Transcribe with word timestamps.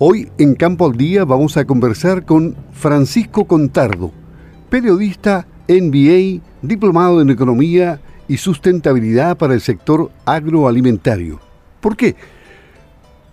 Hoy 0.00 0.30
en 0.38 0.54
Campo 0.54 0.86
al 0.86 0.96
Día 0.96 1.24
vamos 1.24 1.56
a 1.56 1.64
conversar 1.64 2.24
con 2.24 2.54
Francisco 2.70 3.46
Contardo, 3.46 4.12
periodista 4.70 5.48
MBA, 5.68 6.40
diplomado 6.62 7.20
en 7.20 7.30
Economía 7.30 8.00
y 8.28 8.36
Sustentabilidad 8.36 9.36
para 9.36 9.54
el 9.54 9.60
sector 9.60 10.12
agroalimentario. 10.24 11.40
¿Por 11.80 11.96
qué? 11.96 12.14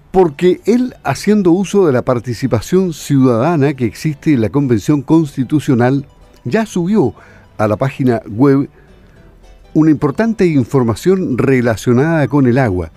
Porque 0.10 0.60
él, 0.66 0.96
haciendo 1.04 1.52
uso 1.52 1.86
de 1.86 1.94
la 1.94 2.02
participación 2.02 2.94
ciudadana 2.94 3.76
que 3.76 3.86
existe 3.86 4.34
en 4.34 4.42
la 4.42 4.50
Convención 4.50 5.04
Constitucional, 5.04 6.08
ya 6.46 6.66
subió 6.66 7.14
a 7.60 7.68
la 7.68 7.78
página 7.78 8.24
web 8.28 8.72
una 9.76 9.92
importante 9.92 10.48
información 10.48 11.38
relacionada 11.38 12.28
con 12.28 12.48
el 12.48 12.58
agua. 12.58 12.90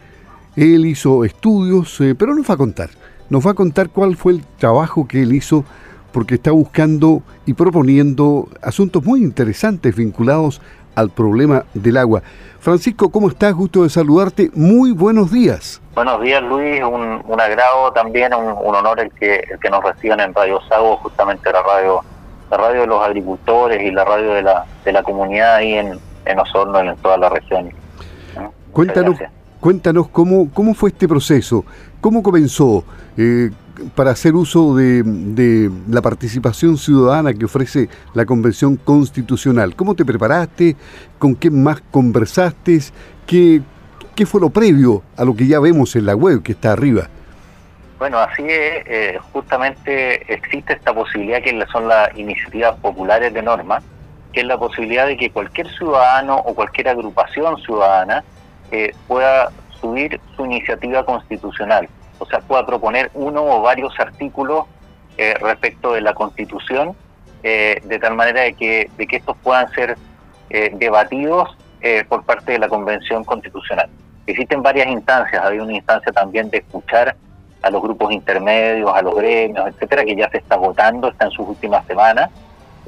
Él 0.57 0.87
hizo 0.87 1.23
estudios, 1.27 2.01
eh, 2.01 2.15
pero 2.15 2.35
nos 2.35 2.49
va 2.49 2.55
a 2.55 2.57
contar 2.57 2.89
nos 3.31 3.47
va 3.47 3.53
a 3.53 3.55
contar 3.55 3.91
cuál 3.91 4.17
fue 4.17 4.33
el 4.33 4.45
trabajo 4.59 5.07
que 5.07 5.23
él 5.23 5.33
hizo 5.33 5.65
porque 6.13 6.35
está 6.35 6.51
buscando 6.51 7.23
y 7.47 7.55
proponiendo 7.55 8.49
asuntos 8.63 9.05
muy 9.05 9.23
interesantes 9.23 9.95
vinculados 9.95 10.61
al 10.95 11.11
problema 11.11 11.65
del 11.75 11.97
agua. 11.97 12.23
Francisco, 12.61 13.11
¿cómo 13.11 13.29
estás? 13.29 13.55
Gusto 13.55 13.85
de 13.85 13.91
saludarte. 13.91 14.51
Muy 14.55 14.93
buenos 14.93 15.31
días. 15.31 15.81
Buenos 15.95 16.21
días, 16.23 16.43
Luis. 16.43 16.83
Un, 16.83 17.41
agrado 17.41 17.93
también, 17.93 18.35
un, 18.35 18.75
honor 18.75 19.01
el 19.01 19.13
que, 19.13 19.37
el 19.51 19.59
que 19.61 19.71
nos 19.71 19.85
reciban 19.85 20.21
en 20.21 20.35
Radio 20.35 20.61
Sago, 20.69 20.97
justamente 20.97 21.53
la 21.53 21.63
radio 21.63 22.03
la 22.51 22.57
radio 22.57 22.81
de 22.83 22.87
los 22.87 23.03
agricultores 23.03 23.83
y 23.83 23.91
la 23.91 24.05
radio 24.05 24.33
de 24.33 24.43
la, 24.43 24.65
de 24.85 24.93
la 24.93 25.03
comunidad 25.03 25.57
ahí 25.57 25.75
en, 25.75 25.99
en 26.25 26.39
Osorno, 26.39 26.81
en 26.81 26.97
toda 26.97 27.19
la 27.19 27.29
región. 27.29 27.71
Cuéntanos, 28.73 29.19
cuéntanos 29.61 30.09
cómo, 30.09 30.51
cómo 30.53 30.75
fue 30.75 30.91
este 30.91 31.09
proceso. 31.09 31.65
¿Cómo 32.01 32.23
comenzó 32.23 32.85
eh, 33.17 33.51
para 33.97 34.13
hacer 34.13 34.35
uso 34.35 34.77
de, 34.77 35.71
la 35.89 36.01
participación 36.01 36.77
ciudadana 36.77 37.35
que 37.35 37.45
ofrece 37.45 37.89
la 38.15 38.25
Convención 38.25 38.77
Constitucional? 38.77 39.75
¿Cómo 39.75 39.95
te 39.95 40.05
preparaste? 40.05 40.77
¿Con 41.19 41.35
qué 41.35 41.51
más 41.51 41.81
conversaste? 41.91 42.79
¿Qué, 43.27 43.63
qué 44.15 44.27
fue 44.27 44.41
lo 44.41 44.51
previo 44.51 45.03
a 45.17 45.25
lo 45.25 45.35
que 45.35 45.47
ya 45.47 45.59
vemos 45.59 45.97
en 45.97 46.07
la 46.07 46.15
web 46.15 46.43
que 46.43 46.53
está 46.53 46.73
arriba? 46.73 47.09
Bueno, 47.99 48.19
así 48.19 48.45
es, 48.45 48.87
eh, 48.87 49.19
justamente 49.33 50.33
existe 50.33 50.75
esta 50.75 50.95
posibilidad 50.95 51.43
que 51.43 51.67
son 51.73 51.89
las 51.89 52.17
iniciativas 52.17 52.77
populares 52.77 53.35
de 53.35 53.43
norma, 53.43 53.83
que 54.33 54.41
es 54.41 54.47
la 54.47 54.57
posibilidad 54.57 55.05
de 55.05 55.17
que 55.17 55.31
cualquier 55.31 55.69
ciudadano 55.75 56.37
o 56.37 56.55
cualquier 56.55 56.91
agrupación 56.91 57.61
ciudadana 57.61 58.23
eh, 58.71 58.95
pueda 59.09 59.51
subir 59.81 60.21
su 60.37 60.47
iniciativa 60.47 61.05
constitucional, 61.05 61.89
o 62.19 62.27
sea, 62.27 62.41
pueda 62.41 62.67
proponer 62.67 63.11
uno 63.15 63.43
o 63.45 63.63
varios 63.63 63.99
artículos 63.99 64.67
eh, 65.17 65.35
respecto 65.41 65.93
de 65.93 66.01
la 66.01 66.15
Constitución, 66.15 66.95
eh, 67.43 67.81
de 67.85 67.99
tal 67.99 68.15
manera 68.15 68.43
de 68.43 68.55
que, 68.55 68.91
de 68.97 69.07
que 69.07 69.17
estos 69.17 69.37
puedan 69.39 69.71
ser 69.73 69.97
eh, 70.51 70.71
debatidos 70.75 71.57
por 72.09 72.25
parte 72.25 72.53
de 72.53 72.59
la 72.59 72.69
Convención 72.69 73.23
Constitucional. 73.23 73.89
Existen 74.27 74.65
varias 74.65 74.89
instancias, 74.89 75.45
hay 75.45 75.61
una 75.61 75.75
instancia 75.75 76.11
también 76.11 76.51
de 76.51 76.59
escuchar 76.59 77.15
a 77.63 77.71
los 77.71 77.81
grupos 77.81 78.11
intermedios, 78.11 78.93
a 78.93 79.01
los 79.01 79.15
gremios, 79.15 79.69
etcétera, 79.69 80.05
que 80.05 80.17
ya 80.17 80.29
se 80.29 80.39
está 80.39 80.57
votando, 80.57 81.09
está 81.09 81.27
en 81.27 81.31
sus 81.31 81.47
últimas 81.47 81.87
semanas, 81.87 82.31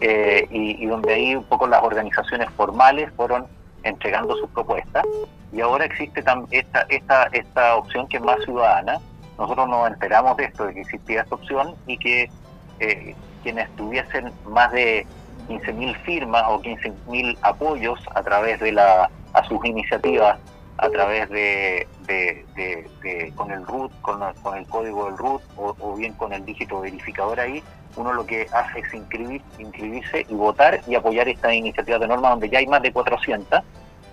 y, 0.00 0.83
y 0.83 0.87
donde 0.87 1.15
ahí 1.15 1.37
un 1.37 1.44
poco 1.44 1.69
las 1.69 1.84
organizaciones 1.84 2.50
formales 2.56 3.12
fueron 3.17 3.47
entregando 3.84 4.34
sus 4.37 4.50
propuestas 4.50 5.05
y 5.53 5.61
ahora 5.61 5.84
existe 5.84 6.20
esta, 6.20 6.87
esta, 6.89 7.28
esta 7.33 7.77
opción 7.77 8.06
que 8.09 8.19
es 8.19 8.22
más 8.22 8.39
ciudadana. 8.44 9.00
Nosotros 9.41 9.69
nos 9.69 9.89
enteramos 9.89 10.37
de 10.37 10.45
esto, 10.45 10.67
de 10.67 10.75
que 10.75 10.81
existía 10.83 11.23
esta 11.23 11.35
opción 11.35 11.75
y 11.87 11.97
que 11.97 12.31
eh, 12.79 13.17
quienes 13.43 13.75
tuviesen 13.75 14.31
más 14.45 14.71
de 14.71 15.07
15.000 15.49 15.97
firmas 16.03 16.45
o 16.47 16.61
15.000 16.61 17.39
apoyos 17.43 17.99
a 18.15 18.23
través 18.23 18.61
de 18.61 18.73
la 18.73 19.11
a 19.33 19.45
sus 19.45 19.65
iniciativas 19.65 20.39
a 20.77 20.89
través 20.89 21.29
de, 21.29 21.87
de, 22.06 23.33
con 23.37 23.50
el 23.50 23.67
root, 23.67 23.93
con, 24.00 24.23
el 24.56 24.67
código 24.67 25.06
del 25.06 25.19
root 25.19 25.43
o, 25.56 25.95
bien 25.95 26.15
con 26.15 26.33
el 26.33 26.45
dígito 26.45 26.81
verificador 26.81 27.39
ahí, 27.39 27.62
uno 27.97 28.15
lo 28.15 28.25
que 28.25 28.47
hace 28.53 28.81
es 28.81 28.95
inscribir, 28.95 29.43
inscribirse 29.59 30.25
y 30.29 30.34
votar 30.34 30.81
y 30.87 30.95
apoyar 30.95 31.29
esta 31.29 31.53
iniciativa 31.53 31.99
de 31.99 32.09
norma 32.09 32.31
donde 32.31 32.49
ya 32.49 32.61
hay 32.61 32.67
más 32.67 32.81
de 32.81 32.93
400 32.93 33.61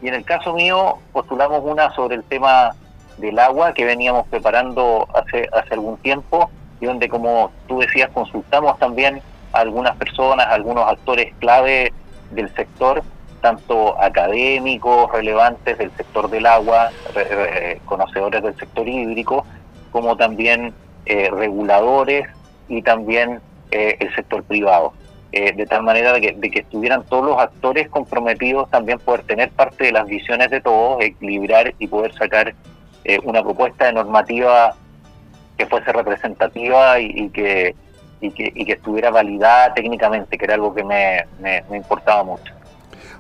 y 0.02 0.10
en 0.10 0.14
el 0.14 0.26
caso 0.26 0.54
mío, 0.54 0.98
postulamos 1.14 1.62
una 1.64 1.90
sobre 1.96 2.16
el 2.16 2.24
tema 2.24 2.76
del 3.18 3.40
agua 3.40 3.74
que 3.74 3.86
veníamos 3.86 4.28
preparando 4.28 5.08
hace, 5.14 5.50
hace 5.52 5.74
algún 5.74 5.98
tiempo 5.98 6.50
y 6.80 6.86
donde, 6.86 7.10
como 7.10 7.52
tú 7.68 7.80
decías, 7.80 8.10
consultamos 8.14 8.78
también 8.80 9.22
a 9.54 9.60
algunas 9.60 9.96
personas, 9.96 10.46
a 10.46 10.54
algunos 10.54 10.88
actores 10.88 11.34
clave 11.40 11.92
del 12.32 12.54
sector, 12.56 13.04
tanto 13.42 14.00
académicos 14.02 15.12
relevantes 15.12 15.78
del 15.78 15.92
sector 15.96 16.30
del 16.30 16.46
agua, 16.46 16.92
conocedores 17.86 18.44
del 18.44 18.56
sector 18.58 18.88
hídrico, 18.88 19.46
como 19.92 20.18
también 20.18 20.74
eh, 21.06 21.30
reguladores 21.32 22.28
y 22.68 22.82
también 22.82 23.40
eh, 23.72 23.98
el 24.00 24.14
sector 24.16 24.44
privado. 24.44 24.94
Eh, 25.32 25.54
de 25.54 25.66
tal 25.66 25.84
manera 25.84 26.14
de 26.14 26.22
que, 26.22 26.60
estuvieran 26.60 27.04
todos 27.04 27.26
los 27.26 27.38
actores 27.38 27.90
comprometidos 27.90 28.70
también 28.70 28.98
poder 28.98 29.24
tener 29.24 29.50
parte 29.50 29.86
de 29.86 29.92
las 29.92 30.08
visiones 30.08 30.50
de 30.50 30.62
todos, 30.62 31.04
equilibrar 31.04 31.74
y 31.80 31.88
poder 31.88 32.14
sacar 32.14 32.56
eh, 33.08 33.20
una 33.24 33.42
propuesta 33.42 33.86
de 33.86 33.94
normativa 33.94 34.76
que 35.58 35.66
fuese 35.66 35.92
representativa 35.94 37.00
y, 37.00 37.30
que, 37.30 37.74
y, 38.20 38.32
que, 38.32 38.52
y 38.54 38.66
que 38.66 38.74
estuviera 38.74 39.10
validada 39.10 39.74
técnicamente, 39.74 40.38
que 40.38 40.44
era 40.44 40.56
algo 40.56 40.76
que 40.76 40.84
me, 40.84 41.26
me, 41.42 41.78
importaba 41.78 42.24
mucho. 42.24 42.54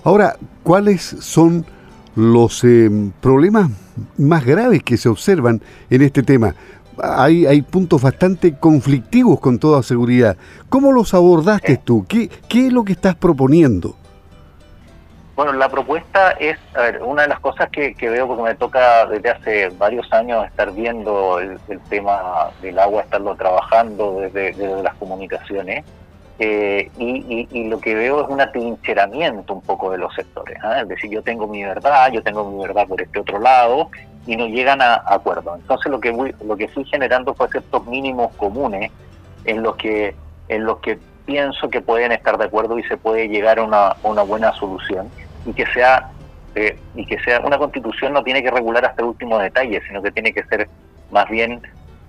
Ahora, 0.03 0.35
¿cuáles 0.61 1.01
son 1.01 1.65
los 2.15 2.63
eh, 2.65 2.89
problemas 3.21 3.69
más 4.17 4.45
graves 4.45 4.83
que 4.83 4.97
se 4.97 5.09
observan 5.09 5.61
en 5.89 6.01
este 6.01 6.21
tema? 6.21 6.53
hay, 7.01 7.45
hay 7.45 7.61
puntos 7.61 8.01
bastante 8.01 8.57
conflictivos 8.57 9.39
con 9.39 9.57
toda 9.59 9.83
seguridad. 9.83 10.35
¿Cómo 10.69 10.91
los 10.91 11.13
abordaste 11.13 11.77
tú? 11.77 12.05
¿Qué, 12.07 12.29
¿Qué 12.49 12.67
es 12.67 12.73
lo 12.73 12.83
que 12.83 12.93
estás 12.93 13.15
proponiendo? 13.15 13.95
Bueno, 15.37 15.53
la 15.53 15.69
propuesta 15.69 16.31
es, 16.31 16.57
a 16.73 16.81
ver, 16.81 17.03
una 17.03 17.21
de 17.21 17.27
las 17.27 17.39
cosas 17.39 17.69
que, 17.69 17.93
veo, 18.01 18.25
porque 18.25 18.41
me 18.41 18.55
toca 18.55 19.05
desde 19.05 19.29
hace 19.29 19.69
varios 19.69 20.11
años 20.11 20.43
estar 20.47 20.73
viendo 20.73 21.39
el, 21.39 21.59
tema 21.89 22.49
del 22.59 22.79
agua, 22.79 23.03
estarlo 23.03 23.35
trabajando 23.35 24.19
desde, 24.19 24.81
las 24.81 24.95
comunicaciones, 24.95 25.85
eh, 26.39 26.89
y, 26.97 27.65
lo 27.65 27.79
que 27.79 27.93
veo 27.93 28.23
es 28.23 28.29
un 28.29 28.41
atrincheramiento 28.41 29.53
un 29.53 29.61
poco 29.61 29.91
de 29.91 29.99
los 29.99 30.11
sectores. 30.15 30.57
¿ah? 30.63 30.81
Es 30.81 30.87
decir, 30.87 31.11
yo 31.11 31.21
tengo 31.21 31.45
mi 31.45 31.63
verdad, 31.63 32.11
yo 32.11 32.23
tengo 32.23 32.49
mi 32.49 32.59
verdad 32.63 32.87
por 32.87 32.99
este 32.99 33.19
otro 33.19 33.37
lado, 33.37 33.91
y 34.25 34.35
no 34.35 34.47
llegan 34.47 34.81
a 34.81 35.03
acuerdo. 35.05 35.55
Entonces 35.55 35.91
lo 35.91 35.99
que 35.99 36.33
lo 36.43 36.57
que 36.57 36.67
fui 36.69 36.83
generando 36.85 37.35
fue 37.35 37.47
ciertos 37.49 37.85
mínimos 37.85 38.33
comunes 38.37 38.91
en 39.45 39.61
los 39.61 39.75
que 39.75 40.15
en 40.49 40.65
los 40.65 40.79
que 40.79 40.97
pienso 41.27 41.69
que 41.69 41.81
pueden 41.81 42.11
estar 42.11 42.39
de 42.39 42.45
acuerdo 42.45 42.79
y 42.79 42.83
se 42.85 42.97
puede 42.97 43.27
llegar 43.27 43.59
a 43.59 43.63
una 44.03 44.23
buena 44.23 44.51
solución 44.53 45.11
y 45.47 45.53
que 45.53 45.65
sea 45.67 46.11
eh, 46.55 46.77
y 46.95 47.05
que 47.05 47.19
sea 47.19 47.39
una 47.41 47.57
constitución 47.57 48.13
no 48.13 48.23
tiene 48.23 48.41
que 48.41 48.51
regular 48.51 48.83
hasta 48.85 49.01
el 49.01 49.09
último 49.09 49.37
detalle, 49.37 49.81
sino 49.87 50.01
que 50.01 50.11
tiene 50.11 50.33
que 50.33 50.43
ser 50.45 50.67
más 51.11 51.29
bien 51.29 51.61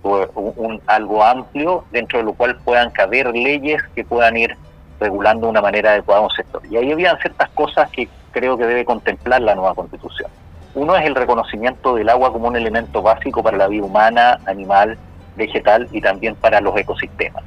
pues, 0.02 0.28
un, 0.34 0.80
algo 0.86 1.22
amplio 1.22 1.84
dentro 1.92 2.18
de 2.18 2.24
lo 2.24 2.32
cual 2.32 2.56
puedan 2.64 2.90
caber 2.90 3.28
leyes 3.34 3.82
que 3.94 4.04
puedan 4.04 4.36
ir 4.36 4.56
regulando 5.00 5.48
una 5.48 5.60
manera 5.60 5.90
adecuada 5.90 6.22
un 6.22 6.30
sector. 6.30 6.62
Y 6.70 6.76
ahí 6.76 6.90
habían 6.90 7.18
ciertas 7.18 7.50
cosas 7.50 7.90
que 7.90 8.08
creo 8.32 8.56
que 8.56 8.66
debe 8.66 8.84
contemplar 8.84 9.42
la 9.42 9.54
nueva 9.54 9.74
constitución. 9.74 10.30
Uno 10.74 10.96
es 10.96 11.04
el 11.04 11.14
reconocimiento 11.14 11.94
del 11.94 12.08
agua 12.08 12.32
como 12.32 12.48
un 12.48 12.56
elemento 12.56 13.02
básico 13.02 13.42
para 13.42 13.56
la 13.56 13.68
vida 13.68 13.84
humana, 13.84 14.38
animal, 14.46 14.96
vegetal 15.36 15.88
y 15.92 16.00
también 16.00 16.34
para 16.36 16.60
los 16.60 16.76
ecosistemas. 16.76 17.44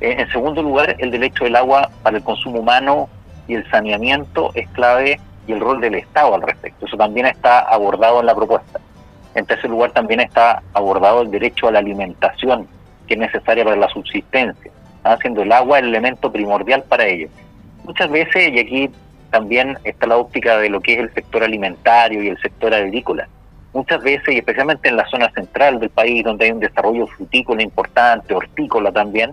Eh, 0.00 0.16
en 0.18 0.30
segundo 0.30 0.62
lugar, 0.62 0.94
el 0.98 1.10
derecho 1.10 1.44
del 1.44 1.56
agua 1.56 1.90
para 2.02 2.16
el 2.16 2.22
consumo 2.22 2.60
humano 2.60 3.08
y 3.48 3.54
el 3.54 3.68
saneamiento 3.70 4.52
es 4.54 4.68
clave 4.68 5.18
y 5.46 5.52
el 5.52 5.60
rol 5.60 5.80
del 5.80 5.96
Estado 5.96 6.34
al 6.34 6.42
respecto. 6.42 6.86
Eso 6.86 6.96
también 6.96 7.26
está 7.26 7.60
abordado 7.60 8.20
en 8.20 8.26
la 8.26 8.34
propuesta. 8.34 8.78
En 9.34 9.46
tercer 9.46 9.70
lugar, 9.70 9.90
también 9.92 10.20
está 10.20 10.62
abordado 10.74 11.22
el 11.22 11.30
derecho 11.30 11.68
a 11.68 11.72
la 11.72 11.78
alimentación, 11.80 12.68
que 13.06 13.14
es 13.14 13.20
necesaria 13.20 13.64
para 13.64 13.76
la 13.76 13.88
subsistencia, 13.88 14.70
haciendo 15.02 15.42
el 15.42 15.50
agua 15.50 15.78
el 15.78 15.86
elemento 15.86 16.30
primordial 16.30 16.84
para 16.84 17.06
ello. 17.06 17.28
Muchas 17.84 18.10
veces, 18.10 18.52
y 18.52 18.58
aquí 18.58 18.90
también 19.30 19.78
está 19.84 20.06
la 20.06 20.18
óptica 20.18 20.58
de 20.58 20.68
lo 20.68 20.80
que 20.80 20.94
es 20.94 21.00
el 21.00 21.14
sector 21.14 21.42
alimentario 21.42 22.22
y 22.22 22.28
el 22.28 22.38
sector 22.38 22.74
agrícola. 22.74 23.28
Muchas 23.72 24.02
veces, 24.02 24.34
y 24.34 24.38
especialmente 24.38 24.88
en 24.88 24.96
la 24.96 25.06
zona 25.08 25.30
central 25.30 25.78
del 25.78 25.90
país, 25.90 26.24
donde 26.24 26.46
hay 26.46 26.52
un 26.52 26.60
desarrollo 26.60 27.06
frutícola 27.06 27.62
importante, 27.62 28.34
hortícola 28.34 28.92
también, 28.92 29.32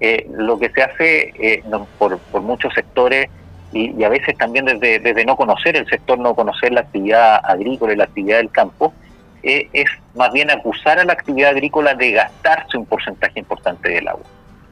eh, 0.00 0.28
lo 0.30 0.58
que 0.58 0.70
se 0.70 0.82
hace 0.82 1.32
eh, 1.38 1.62
por, 1.98 2.20
muchos 2.40 2.72
sectores 2.74 3.28
y, 3.72 4.02
a 4.02 4.08
veces 4.08 4.36
también 4.36 4.64
desde, 4.64 4.98
desde 4.98 5.24
no 5.24 5.36
conocer 5.36 5.76
el 5.76 5.86
sector, 5.86 6.18
no 6.18 6.34
conocer 6.34 6.72
la 6.72 6.80
actividad 6.80 7.40
agrícola 7.44 7.92
y 7.92 7.96
la 7.96 8.04
actividad 8.04 8.38
del 8.38 8.50
campo, 8.50 8.94
eh, 9.42 9.68
es 9.72 9.86
más 10.14 10.32
bien 10.32 10.50
acusar 10.50 10.98
a 10.98 11.04
la 11.04 11.12
actividad 11.12 11.50
agrícola 11.50 11.94
de 11.94 12.12
gastarse 12.12 12.76
un 12.76 12.86
porcentaje 12.86 13.38
importante 13.38 13.88
del 13.88 14.08
agua. 14.08 14.24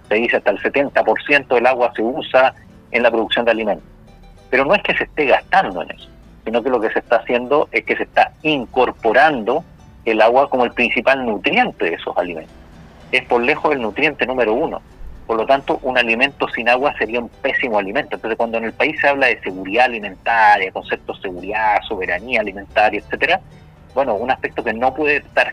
Se 0.09 0.17
dice 0.17 0.37
hasta 0.37 0.51
el 0.51 0.59
70% 0.59 1.55
del 1.55 1.67
agua 1.67 1.93
se 1.95 2.03
usa 2.03 2.55
en 2.91 3.03
la 3.03 3.11
producción 3.11 3.45
de 3.45 3.51
alimentos. 3.53 3.89
Pero 4.51 4.65
no 4.65 4.75
es 4.75 4.83
que 4.83 4.97
se 4.97 5.05
esté 5.05 5.27
gastando 5.27 5.83
en 5.83 5.91
eso, 5.91 6.09
sino 6.45 6.63
que 6.63 6.71
lo 6.71 6.81
que 6.81 6.91
se 6.91 7.01
está 7.01 7.17
haciendo 7.17 7.69
es 7.73 7.85
que 7.85 7.97
se 7.97 8.05
está 8.05 8.33
incorporando 8.43 9.65
el 10.05 10.23
agua 10.23 10.49
como 10.49 10.65
el 10.65 10.73
principal 10.73 11.25
nutriente 11.27 11.85
de 11.85 11.95
esos 11.95 12.17
alimentos. 12.17 12.55
Es 13.13 13.25
por 13.25 13.43
lejos 13.43 13.73
el 13.73 13.83
nutriente 13.83 14.27
número 14.27 14.55
uno. 14.55 14.81
Por 15.27 15.37
lo 15.37 15.47
tanto, 15.47 15.81
un 15.83 15.99
alimento 15.99 16.49
sin 16.49 16.69
agua 16.69 16.95
sería 16.99 17.21
un 17.21 17.29
pésimo 17.29 17.79
alimento. 17.79 18.15
Entonces, 18.15 18.37
cuando 18.37 18.59
en 18.59 18.65
el 18.65 18.73
país 18.73 18.97
se 19.01 19.09
habla 19.09 19.27
de 19.27 19.41
seguridad 19.41 19.87
alimentaria, 19.87 20.71
conceptos 20.71 21.17
de 21.17 21.29
seguridad, 21.29 21.79
soberanía 21.89 22.41
alimentaria, 22.41 23.01
etcétera, 23.01 23.41
bueno, 23.95 24.15
un 24.15 24.31
aspecto 24.31 24.63
que 24.63 24.73
no 24.73 24.95
puede 24.95 25.17
estar 25.17 25.53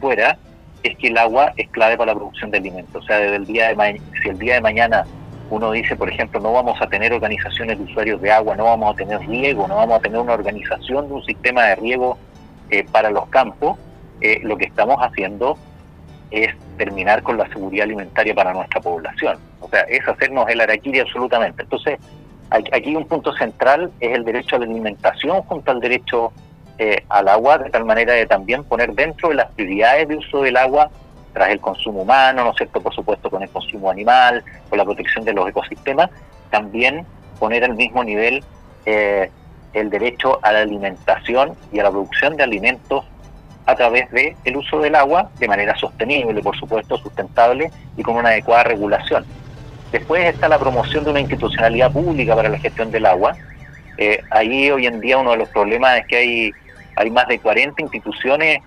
fuera 0.00 0.36
es 0.82 0.98
que 0.98 1.08
el 1.08 1.16
agua 1.16 1.52
es 1.56 1.68
clave 1.70 1.96
para 1.96 2.12
la 2.12 2.18
producción 2.18 2.50
de 2.50 2.58
alimentos. 2.58 3.02
O 3.02 3.06
sea, 3.06 3.18
desde 3.18 3.36
el 3.36 3.46
día 3.46 3.74
de 3.74 4.00
si 4.22 4.28
el 4.28 4.38
día 4.38 4.54
de 4.54 4.60
mañana 4.60 5.06
uno 5.50 5.70
dice, 5.70 5.96
por 5.96 6.10
ejemplo, 6.10 6.40
no 6.40 6.52
vamos 6.52 6.80
a 6.80 6.86
tener 6.88 7.12
organizaciones 7.12 7.78
de 7.78 7.84
usuarios 7.84 8.20
de 8.20 8.30
agua, 8.30 8.56
no 8.56 8.64
vamos 8.64 8.94
a 8.94 8.96
tener 8.96 9.20
riego, 9.20 9.68
no 9.68 9.76
vamos 9.76 9.98
a 9.98 10.00
tener 10.00 10.18
una 10.18 10.34
organización 10.34 11.08
de 11.08 11.14
un 11.14 11.24
sistema 11.24 11.64
de 11.64 11.76
riego 11.76 12.18
eh, 12.70 12.84
para 12.90 13.10
los 13.10 13.26
campos, 13.28 13.78
eh, 14.20 14.40
lo 14.42 14.56
que 14.56 14.64
estamos 14.64 14.96
haciendo 15.00 15.56
es 16.30 16.54
terminar 16.76 17.22
con 17.22 17.36
la 17.36 17.48
seguridad 17.48 17.84
alimentaria 17.84 18.34
para 18.34 18.52
nuestra 18.52 18.80
población. 18.80 19.38
O 19.60 19.68
sea, 19.68 19.82
es 19.82 20.06
hacernos 20.06 20.48
el 20.48 20.60
araquiri 20.60 21.00
absolutamente. 21.00 21.62
Entonces, 21.62 21.98
aquí 22.50 22.94
un 22.94 23.06
punto 23.06 23.32
central 23.34 23.90
es 24.00 24.14
el 24.14 24.24
derecho 24.24 24.56
a 24.56 24.58
la 24.60 24.66
alimentación 24.66 25.42
junto 25.42 25.70
al 25.70 25.80
derecho 25.80 26.32
eh, 26.78 27.04
al 27.08 27.28
agua, 27.28 27.58
de 27.58 27.70
tal 27.70 27.84
manera 27.84 28.14
de 28.14 28.26
también 28.26 28.64
poner 28.64 28.92
dentro 28.94 29.28
de 29.28 29.36
las 29.36 29.50
prioridades 29.52 30.08
de 30.08 30.16
uso 30.16 30.42
del 30.42 30.56
agua 30.56 30.90
tras 31.32 31.50
el 31.50 31.60
consumo 31.60 32.02
humano, 32.02 32.44
¿no 32.44 32.50
es 32.50 32.56
cierto? 32.56 32.80
Por 32.80 32.94
supuesto, 32.94 33.30
con 33.30 33.42
el 33.42 33.48
consumo 33.48 33.90
animal, 33.90 34.42
con 34.68 34.78
la 34.78 34.84
protección 34.84 35.24
de 35.24 35.32
los 35.32 35.48
ecosistemas, 35.48 36.10
también 36.50 37.06
poner 37.38 37.64
al 37.64 37.74
mismo 37.74 38.02
nivel 38.04 38.42
eh, 38.86 39.30
el 39.72 39.90
derecho 39.90 40.38
a 40.42 40.52
la 40.52 40.60
alimentación 40.60 41.54
y 41.72 41.80
a 41.80 41.84
la 41.84 41.90
producción 41.90 42.36
de 42.36 42.44
alimentos 42.44 43.04
a 43.66 43.74
través 43.74 44.10
del 44.10 44.34
el 44.44 44.56
uso 44.56 44.80
del 44.80 44.94
agua 44.94 45.30
de 45.38 45.48
manera 45.48 45.76
sostenible, 45.76 46.42
por 46.42 46.56
supuesto, 46.56 46.98
sustentable 46.98 47.70
y 47.96 48.02
con 48.02 48.16
una 48.16 48.30
adecuada 48.30 48.64
regulación. 48.64 49.24
Después 49.92 50.24
está 50.24 50.48
la 50.48 50.58
promoción 50.58 51.04
de 51.04 51.10
una 51.10 51.20
institucionalidad 51.20 51.92
pública 51.92 52.34
para 52.34 52.48
la 52.48 52.58
gestión 52.58 52.90
del 52.90 53.06
agua. 53.06 53.36
Eh, 53.96 54.20
ahí 54.30 54.70
hoy 54.70 54.86
en 54.86 55.00
día 55.00 55.18
uno 55.18 55.30
de 55.32 55.36
los 55.36 55.48
problemas 55.50 55.98
es 55.98 56.06
que 56.06 56.16
hay 56.16 56.52
hay 56.96 57.10
más 57.10 57.26
de 57.28 57.38
40 57.38 57.82
instituciones 57.82 58.60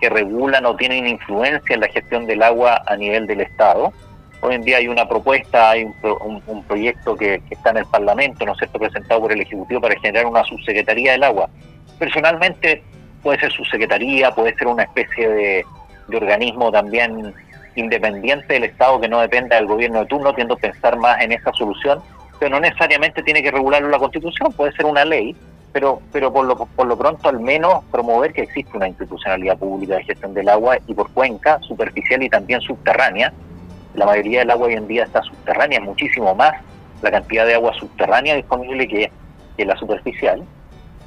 que 0.00 0.08
regulan 0.08 0.64
o 0.66 0.76
tienen 0.76 1.08
influencia 1.08 1.74
en 1.74 1.80
la 1.80 1.88
gestión 1.88 2.26
del 2.26 2.42
agua 2.42 2.82
a 2.86 2.96
nivel 2.96 3.26
del 3.26 3.40
Estado. 3.40 3.92
Hoy 4.40 4.54
en 4.54 4.62
día 4.62 4.76
hay 4.76 4.86
una 4.86 5.08
propuesta, 5.08 5.70
hay 5.70 5.84
un, 5.84 6.62
proyecto 6.62 7.16
que, 7.16 7.42
está 7.50 7.70
en 7.70 7.78
el 7.78 7.86
Parlamento, 7.86 8.46
¿no 8.46 8.52
es 8.52 8.58
cierto?, 8.58 8.78
presentado 8.78 9.20
por 9.20 9.32
el 9.32 9.40
Ejecutivo 9.40 9.80
para 9.80 9.98
generar 9.98 10.26
una 10.26 10.44
subsecretaría 10.44 11.12
del 11.12 11.24
agua. 11.24 11.50
Personalmente 11.98 12.84
puede 13.22 13.40
ser 13.40 13.52
subsecretaría, 13.52 14.30
puede 14.32 14.54
ser 14.56 14.68
una 14.68 14.84
especie 14.84 15.28
de, 15.28 15.66
organismo 16.14 16.72
también 16.72 17.34
independiente 17.76 18.54
del 18.54 18.64
Estado 18.64 19.00
que 19.00 19.08
no 19.08 19.20
dependa 19.20 19.56
del 19.56 19.66
gobierno 19.66 20.00
de 20.00 20.06
turno, 20.06 20.34
tiendo 20.34 20.54
a 20.54 20.56
pensar 20.56 20.96
más 20.96 21.20
en 21.20 21.32
esa 21.32 21.52
solución, 21.52 22.00
pero 22.38 22.50
no 22.50 22.60
necesariamente 22.60 23.22
tiene 23.22 23.42
que 23.42 23.50
regularlo 23.50 23.88
la 23.88 23.98
Constitución, 23.98 24.52
puede 24.52 24.72
ser 24.72 24.86
una 24.86 25.04
ley 25.04 25.36
pero, 25.72 26.00
pero 26.12 26.32
por, 26.32 26.46
lo, 26.46 26.56
por 26.56 26.86
lo 26.86 26.96
pronto 26.96 27.28
al 27.28 27.40
menos 27.40 27.84
promover 27.90 28.32
que 28.32 28.42
existe 28.42 28.76
una 28.76 28.88
institucionalidad 28.88 29.58
pública 29.58 29.96
de 29.96 30.04
gestión 30.04 30.34
del 30.34 30.48
agua 30.48 30.78
y 30.86 30.94
por 30.94 31.10
cuenca, 31.12 31.58
superficial 31.60 32.22
y 32.22 32.30
también 32.30 32.60
subterránea. 32.60 33.32
La 33.94 34.06
mayoría 34.06 34.40
del 34.40 34.50
agua 34.50 34.68
hoy 34.68 34.74
en 34.74 34.88
día 34.88 35.04
está 35.04 35.22
subterránea, 35.22 35.80
muchísimo 35.80 36.34
más 36.34 36.54
la 37.02 37.10
cantidad 37.10 37.46
de 37.46 37.54
agua 37.54 37.72
subterránea 37.74 38.34
disponible 38.34 38.88
que, 38.88 39.10
que 39.56 39.64
la 39.64 39.76
superficial. 39.76 40.42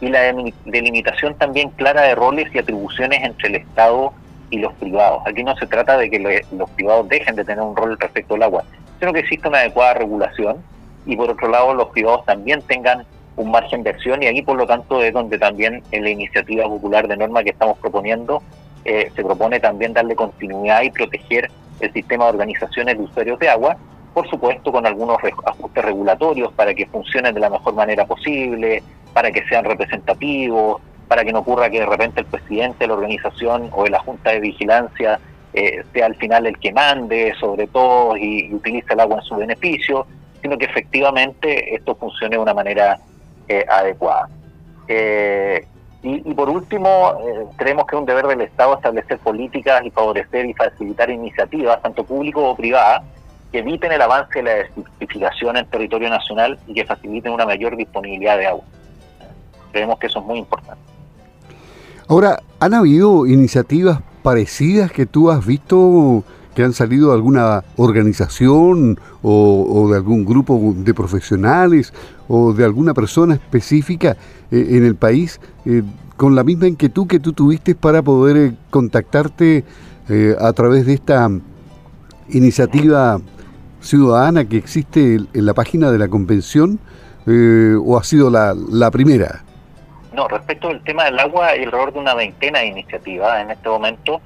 Y 0.01 0.09
la 0.09 0.33
delimitación 0.65 1.35
también 1.35 1.69
clara 1.69 2.01
de 2.01 2.15
roles 2.15 2.53
y 2.53 2.59
atribuciones 2.59 3.23
entre 3.23 3.49
el 3.49 3.55
Estado 3.55 4.13
y 4.49 4.57
los 4.57 4.73
privados. 4.73 5.23
Aquí 5.25 5.43
no 5.43 5.55
se 5.55 5.67
trata 5.67 5.97
de 5.97 6.09
que 6.09 6.43
los 6.51 6.69
privados 6.71 7.07
dejen 7.07 7.35
de 7.35 7.45
tener 7.45 7.63
un 7.63 7.75
rol 7.75 7.97
respecto 7.97 8.35
al 8.35 8.43
agua, 8.43 8.63
sino 8.99 9.13
que 9.13 9.19
exista 9.19 9.47
una 9.47 9.59
adecuada 9.59 9.93
regulación 9.93 10.57
y 11.05 11.15
por 11.15 11.31
otro 11.31 11.47
lado 11.47 11.73
los 11.73 11.89
privados 11.89 12.25
también 12.25 12.61
tengan 12.63 13.05
un 13.37 13.49
margen 13.49 13.83
de 13.83 13.91
acción 13.91 14.21
y 14.21 14.27
aquí 14.27 14.41
por 14.41 14.57
lo 14.57 14.67
tanto 14.67 15.01
es 15.01 15.13
donde 15.13 15.39
también 15.39 15.81
en 15.91 16.03
la 16.03 16.09
iniciativa 16.09 16.65
popular 16.65 17.07
de 17.07 17.17
norma 17.17 17.43
que 17.43 17.51
estamos 17.51 17.77
proponiendo 17.77 18.43
eh, 18.83 19.11
se 19.15 19.23
propone 19.23 19.59
también 19.59 19.93
darle 19.93 20.15
continuidad 20.15 20.81
y 20.81 20.91
proteger 20.91 21.49
el 21.79 21.93
sistema 21.93 22.25
de 22.25 22.31
organizaciones 22.31 22.97
de 22.97 23.03
usuarios 23.03 23.39
de 23.39 23.49
agua, 23.49 23.77
por 24.13 24.29
supuesto 24.29 24.71
con 24.71 24.85
algunos 24.85 25.17
ajustes 25.45 25.85
regulatorios 25.85 26.51
para 26.53 26.73
que 26.73 26.85
funcionen 26.87 27.33
de 27.33 27.39
la 27.39 27.49
mejor 27.49 27.73
manera 27.73 28.05
posible, 28.05 28.83
para 29.13 29.31
que 29.31 29.45
sean 29.47 29.65
representativos, 29.65 30.81
para 31.07 31.23
que 31.23 31.33
no 31.33 31.39
ocurra 31.39 31.69
que 31.69 31.79
de 31.79 31.85
repente 31.85 32.21
el 32.21 32.25
presidente 32.25 32.79
de 32.79 32.87
la 32.87 32.93
organización 32.93 33.69
o 33.73 33.83
de 33.83 33.89
la 33.89 33.99
Junta 33.99 34.31
de 34.31 34.39
Vigilancia 34.39 35.19
eh, 35.53 35.83
sea 35.93 36.05
al 36.05 36.15
final 36.15 36.47
el 36.47 36.57
que 36.57 36.71
mande 36.71 37.33
sobre 37.39 37.67
todo 37.67 38.15
y, 38.15 38.53
utilice 38.53 38.93
el 38.93 39.01
agua 39.01 39.17
en 39.17 39.23
su 39.23 39.35
beneficio, 39.35 40.07
sino 40.41 40.57
que 40.57 40.65
efectivamente 40.65 41.75
esto 41.75 41.95
funcione 41.95 42.35
de 42.35 42.41
una 42.41 42.53
manera 42.53 42.99
eh, 43.47 43.65
adecuada. 43.67 44.29
Eh, 44.87 45.65
y, 46.03 46.33
por 46.33 46.49
último, 46.49 47.15
eh, 47.27 47.45
creemos 47.57 47.85
que 47.85 47.95
es 47.95 47.99
un 47.99 48.07
deber 48.07 48.25
del 48.25 48.41
Estado 48.41 48.73
establecer 48.73 49.19
políticas 49.19 49.85
y 49.85 49.91
favorecer 49.91 50.47
y 50.47 50.53
facilitar 50.55 51.11
iniciativas, 51.11 51.79
tanto 51.83 52.03
públicas 52.03 52.41
o 52.43 52.55
privadas, 52.55 53.03
que 53.51 53.59
eviten 53.59 53.91
el 53.91 54.01
avance 54.01 54.39
de 54.39 54.43
la 54.43 54.51
desertificación 54.55 55.57
en 55.57 55.67
territorio 55.67 56.09
nacional 56.09 56.57
y 56.65 56.73
que 56.73 56.85
faciliten 56.85 57.33
una 57.33 57.45
mayor 57.45 57.75
disponibilidad 57.75 58.37
de 58.37 58.47
agua. 58.47 58.63
Creemos 59.71 59.99
que 59.99 60.07
eso 60.07 60.19
es 60.19 60.25
muy 60.25 60.39
importante. 60.39 60.81
Ahora, 62.07 62.41
¿han 62.59 62.73
habido 62.73 63.25
iniciativas 63.25 64.01
parecidas 64.21 64.91
que 64.91 65.05
tú 65.05 65.31
has 65.31 65.45
visto 65.45 66.23
que 66.55 66.63
han 66.63 66.73
salido 66.73 67.09
de 67.09 67.15
alguna 67.15 67.63
organización 67.77 68.99
o, 69.21 69.87
de 69.89 69.95
algún 69.97 70.25
grupo 70.25 70.73
de 70.75 70.93
profesionales 70.93 71.93
o 72.27 72.53
de 72.53 72.65
alguna 72.65 72.93
persona 72.93 73.35
específica 73.35 74.17
eh, 74.51 74.67
en 74.71 74.85
el 74.85 74.95
país 74.95 75.39
eh, 75.65 75.83
con 76.17 76.35
la 76.35 76.43
misma 76.43 76.67
inquietud 76.67 77.07
que 77.07 77.19
tú 77.19 77.33
tuviste 77.33 77.75
para 77.75 78.01
poder 78.01 78.37
eh, 78.37 78.55
contactarte 78.69 79.63
a 80.41 80.51
través 80.51 80.85
de 80.85 80.93
esta 80.95 81.29
iniciativa 82.27 83.21
ciudadana 83.79 84.43
que 84.43 84.57
existe 84.57 85.15
en 85.15 85.45
la 85.45 85.53
página 85.53 85.89
de 85.89 85.97
la 85.97 86.09
convención 86.09 86.79
o 87.85 87.97
ha 87.97 88.03
sido 88.03 88.29
la, 88.29 88.53
la 88.53 88.91
primera? 88.91 89.45
No, 90.13 90.27
respecto 90.27 90.67
al 90.67 90.83
tema 90.83 91.05
del 91.05 91.19
agua, 91.19 91.47
hay 91.47 91.63
alrededor 91.63 91.93
de 91.93 91.99
una 91.99 92.13
veintena 92.13 92.59
de 92.59 92.67
iniciativas 92.67 93.41
en 93.41 93.51
este 93.51 93.69
momento 93.69 94.21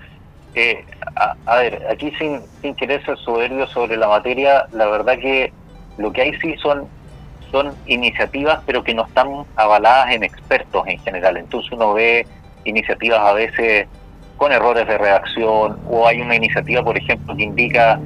a, 1.46 1.58
ver, 1.58 1.86
aquí 1.89 2.12
sin, 2.18 2.42
sin 2.62 2.75
querer 2.75 3.04
ser 3.06 3.18
soberbio 3.18 3.68
sobre 3.68 3.98
la 3.98 4.08
materia, 4.08 4.68
la 4.72 4.88
verdad 4.88 5.18
que 5.18 5.51
lo 5.98 6.12
que 6.12 6.22
hay 6.22 6.34
sí 6.39 6.56
son, 6.62 6.88
son 7.51 7.74
iniciativas, 7.86 8.62
pero 8.65 8.84
que 8.84 8.94
no 8.94 9.06
están 9.06 9.46
avaladas 9.56 10.12
en 10.13 10.24
expertos 10.24 10.84
en 10.88 11.00
general. 11.00 11.38
Entonces 11.38 11.72
uno 11.72 11.94
ve 11.94 12.25
iniciativas 12.63 13.20
a 13.20 13.34
veces 13.34 13.88
con 14.38 14.51
errores 14.51 14.88
de 14.88 14.98
redacción, 14.98 15.80
o 15.89 16.08
hay 16.08 16.22
una 16.22 16.36
iniciativa, 16.36 16.84
por 16.84 16.98
ejemplo, 16.98 17.36
que 17.36 17.44
indica 17.44 18.00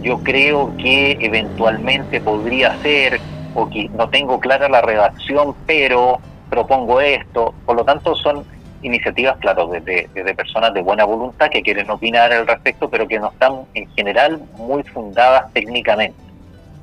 yo 0.00 0.18
creo 0.22 0.76
que 0.78 1.16
eventualmente 1.20 2.20
podría 2.20 2.76
ser, 2.82 3.20
o 3.54 3.68
que 3.68 3.88
no 3.90 4.08
tengo 4.08 4.40
clara 4.40 4.68
la 4.68 4.80
redacción, 4.80 5.54
pero 5.66 6.20
propongo 6.52 7.00
esto. 7.00 7.54
Por 7.64 7.76
lo 7.76 7.84
tanto, 7.84 8.14
son 8.14 8.44
iniciativas, 8.82 9.38
claro, 9.38 9.68
desde, 9.68 10.06
de 10.12 10.34
personas 10.34 10.74
de 10.74 10.82
buena 10.82 11.04
voluntad 11.04 11.48
que 11.48 11.62
quieren 11.62 11.88
opinar 11.88 12.30
al 12.30 12.46
respecto, 12.46 12.90
pero 12.90 13.08
que 13.08 13.18
no 13.18 13.30
están 13.30 13.62
en 13.72 13.88
general 13.92 14.38
muy 14.58 14.82
fundadas 14.82 15.50
técnicamente. 15.54 16.20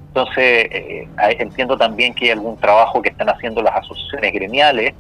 Entonces, 0.07 0.67
eh, 0.71 1.07
entiendo 1.37 1.77
también 1.77 2.15
que 2.15 2.25
hay 2.25 2.31
algún 2.31 2.57
trabajo 2.57 2.99
que 2.99 3.09
están 3.09 3.29
haciendo 3.29 3.61
las 3.61 3.75
asociaciones 3.75 4.33
gremiales 4.33 4.95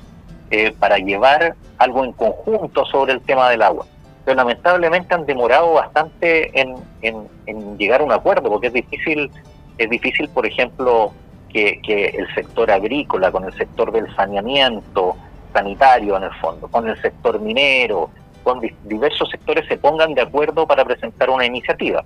eh, 0.51 0.71
para 0.77 0.99
llevar 0.99 1.55
algo 1.79 2.05
en 2.05 2.11
conjunto 2.11 2.85
sobre 2.85 3.13
el 3.13 3.21
tema 3.21 3.49
del 3.49 3.63
agua. 3.63 3.87
Pero 4.23 4.35
lamentablemente 4.35 5.15
han 5.15 5.25
demorado 5.25 5.73
bastante 5.73 6.51
en, 6.61 6.75
en, 7.01 7.77
llegar 7.79 8.01
a 8.01 8.03
un 8.03 8.11
acuerdo, 8.11 8.51
porque 8.51 8.67
es 8.67 8.73
difícil, 8.73 9.31
es 9.79 9.89
difícil, 9.89 10.29
por 10.29 10.45
ejemplo, 10.45 11.11
que, 11.49 12.13
el 12.17 12.33
sector 12.33 12.71
agrícola 12.71 13.31
con 13.31 13.43
el 13.43 13.53
sector 13.53 13.91
del 13.91 14.13
saneamiento, 14.15 15.15
sanitario 15.53 16.17
en 16.17 16.23
el 16.23 16.33
fondo, 16.35 16.67
con 16.67 16.87
el 16.87 16.99
sector 17.01 17.39
minero, 17.39 18.09
con 18.43 18.61
diversos 18.85 19.29
sectores 19.29 19.67
se 19.67 19.77
pongan 19.77 20.13
de 20.13 20.21
acuerdo 20.21 20.65
para 20.67 20.85
presentar 20.85 21.29
una 21.29 21.45
iniciativa. 21.45 22.03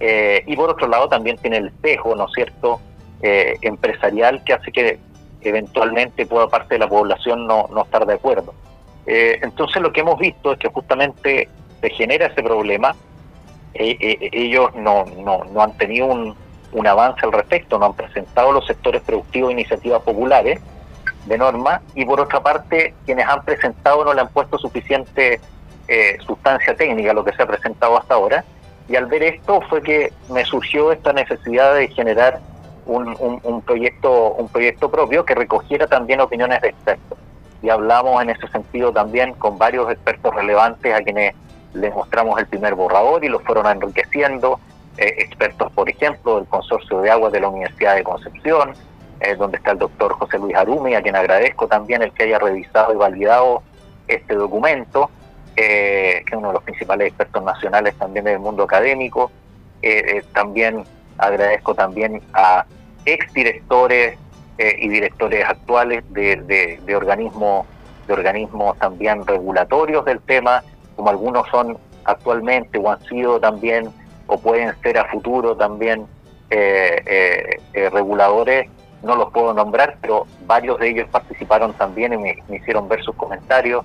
Eh, 0.00 0.42
y 0.46 0.56
por 0.56 0.70
otro 0.70 0.88
lado 0.88 1.08
también 1.08 1.36
tiene 1.38 1.58
el 1.58 1.66
espejo, 1.68 2.14
¿no 2.14 2.26
es 2.26 2.32
cierto?, 2.32 2.80
eh, 3.22 3.56
empresarial 3.62 4.44
que 4.44 4.52
hace 4.52 4.70
que 4.70 4.98
eventualmente 5.40 6.26
pueda 6.26 6.48
parte 6.48 6.74
de 6.74 6.80
la 6.80 6.88
población 6.88 7.46
no, 7.46 7.68
no 7.72 7.82
estar 7.82 8.04
de 8.06 8.14
acuerdo. 8.14 8.54
Eh, 9.06 9.38
entonces 9.42 9.82
lo 9.82 9.92
que 9.92 10.00
hemos 10.00 10.18
visto 10.18 10.52
es 10.52 10.58
que 10.58 10.68
justamente 10.68 11.48
se 11.80 11.90
genera 11.90 12.26
ese 12.26 12.42
problema, 12.42 12.94
eh, 13.74 13.96
eh, 14.00 14.30
ellos 14.32 14.74
no, 14.74 15.04
no, 15.18 15.44
no, 15.44 15.62
han 15.62 15.76
tenido 15.76 16.06
un, 16.06 16.34
un, 16.74 16.86
avance 16.86 17.20
al 17.24 17.32
respecto, 17.32 17.78
no 17.78 17.86
han 17.86 17.94
presentado 17.94 18.52
los 18.52 18.66
sectores 18.66 19.02
productivos 19.02 19.52
iniciativas 19.52 20.02
populares 20.02 20.60
de 21.26 21.38
norma 21.38 21.80
y 21.94 22.04
por 22.04 22.20
otra 22.20 22.42
parte 22.42 22.94
quienes 23.06 23.26
han 23.26 23.42
presentado 23.44 24.04
no 24.04 24.12
le 24.12 24.20
han 24.20 24.28
puesto 24.28 24.58
suficiente 24.58 25.40
sustancia 26.26 26.74
técnica 26.74 27.10
a 27.10 27.14
lo 27.14 27.24
que 27.24 27.32
se 27.32 27.42
ha 27.42 27.46
presentado 27.46 27.98
hasta 27.98 28.14
ahora. 28.14 28.44
Y 28.88 28.96
al 28.96 29.06
ver 29.06 29.22
esto 29.22 29.60
fue 29.68 29.82
que 29.82 30.12
me 30.30 30.44
surgió 30.44 30.92
esta 30.92 31.12
necesidad 31.12 31.74
de 31.74 31.88
generar 31.88 32.40
un, 32.86 33.16
un, 33.42 33.62
proyecto 33.62 34.32
un 34.34 34.48
proyecto 34.48 34.90
propio 34.90 35.24
que 35.24 35.34
recogiera 35.34 35.86
también 35.86 36.20
opiniones 36.20 36.60
de 36.60 36.68
expertos. 36.68 37.18
Y 37.62 37.70
hablamos 37.70 38.22
en 38.22 38.30
ese 38.30 38.46
sentido 38.48 38.92
también 38.92 39.32
con 39.34 39.56
varios 39.56 39.90
expertos 39.90 40.34
relevantes 40.34 40.94
a 40.94 41.00
quienes 41.00 41.34
les 41.72 41.94
mostramos 41.94 42.38
el 42.38 42.46
primer 42.46 42.74
borrador 42.74 43.24
y 43.24 43.28
lo 43.28 43.40
fueron 43.40 43.66
enriqueciendo, 43.66 44.60
eh, 44.96 45.14
expertos 45.18 45.72
por 45.72 45.88
ejemplo 45.88 46.36
del 46.36 46.46
Consorcio 46.46 47.00
de 47.00 47.10
Agua 47.10 47.30
de 47.30 47.40
la 47.40 47.48
Universidad 47.48 47.96
de 47.96 48.04
Concepción, 48.04 48.74
eh, 49.20 49.34
donde 49.36 49.58
está 49.58 49.72
el 49.72 49.78
doctor 49.78 50.12
José 50.12 50.38
Luis 50.38 50.54
Arumi, 50.56 50.94
a 50.94 51.02
quien 51.02 51.16
agradezco 51.16 51.66
también 51.66 52.02
el 52.02 52.12
que 52.12 52.24
haya 52.24 52.38
revisado 52.38 52.92
y 52.92 52.96
validado 52.96 53.62
este 54.08 54.34
documento, 54.34 55.10
eh, 55.56 56.22
que 56.26 56.34
es 56.34 56.38
uno 56.38 56.48
de 56.48 56.54
los 56.54 56.62
principales 56.62 57.08
expertos 57.08 57.42
nacionales 57.42 57.94
también 57.96 58.24
del 58.24 58.38
mundo 58.38 58.64
académico. 58.64 59.30
también 60.32 60.84
agradezco 61.18 61.74
también 61.74 62.22
a 62.32 62.64
exdirectores 63.04 64.18
eh, 64.58 64.76
y 64.78 64.88
directores 64.88 65.44
actuales 65.44 66.04
de, 66.12 66.36
de, 66.84 66.96
organismos 66.96 67.66
de 68.06 68.12
organismos 68.12 68.78
también 68.78 69.26
regulatorios 69.26 70.04
del 70.04 70.20
tema, 70.20 70.62
como 70.94 71.08
algunos 71.08 71.48
son 71.48 71.78
actualmente 72.04 72.78
o 72.78 72.90
han 72.90 73.00
sido 73.04 73.40
también 73.40 73.90
o 74.26 74.38
pueden 74.38 74.74
ser 74.82 74.98
a 74.98 75.06
futuro 75.06 75.56
también 75.56 76.06
eh, 76.50 77.58
eh, 77.72 77.90
reguladores, 77.90 78.68
no 79.02 79.16
los 79.16 79.32
puedo 79.32 79.52
nombrar, 79.52 79.96
pero 80.00 80.26
varios 80.46 80.78
de 80.78 80.90
ellos 80.90 81.08
participaron 81.10 81.74
también 81.74 82.14
y 82.14 82.16
me, 82.16 82.56
hicieron 82.56 82.88
ver 82.88 83.02
sus 83.02 83.14
comentarios, 83.16 83.84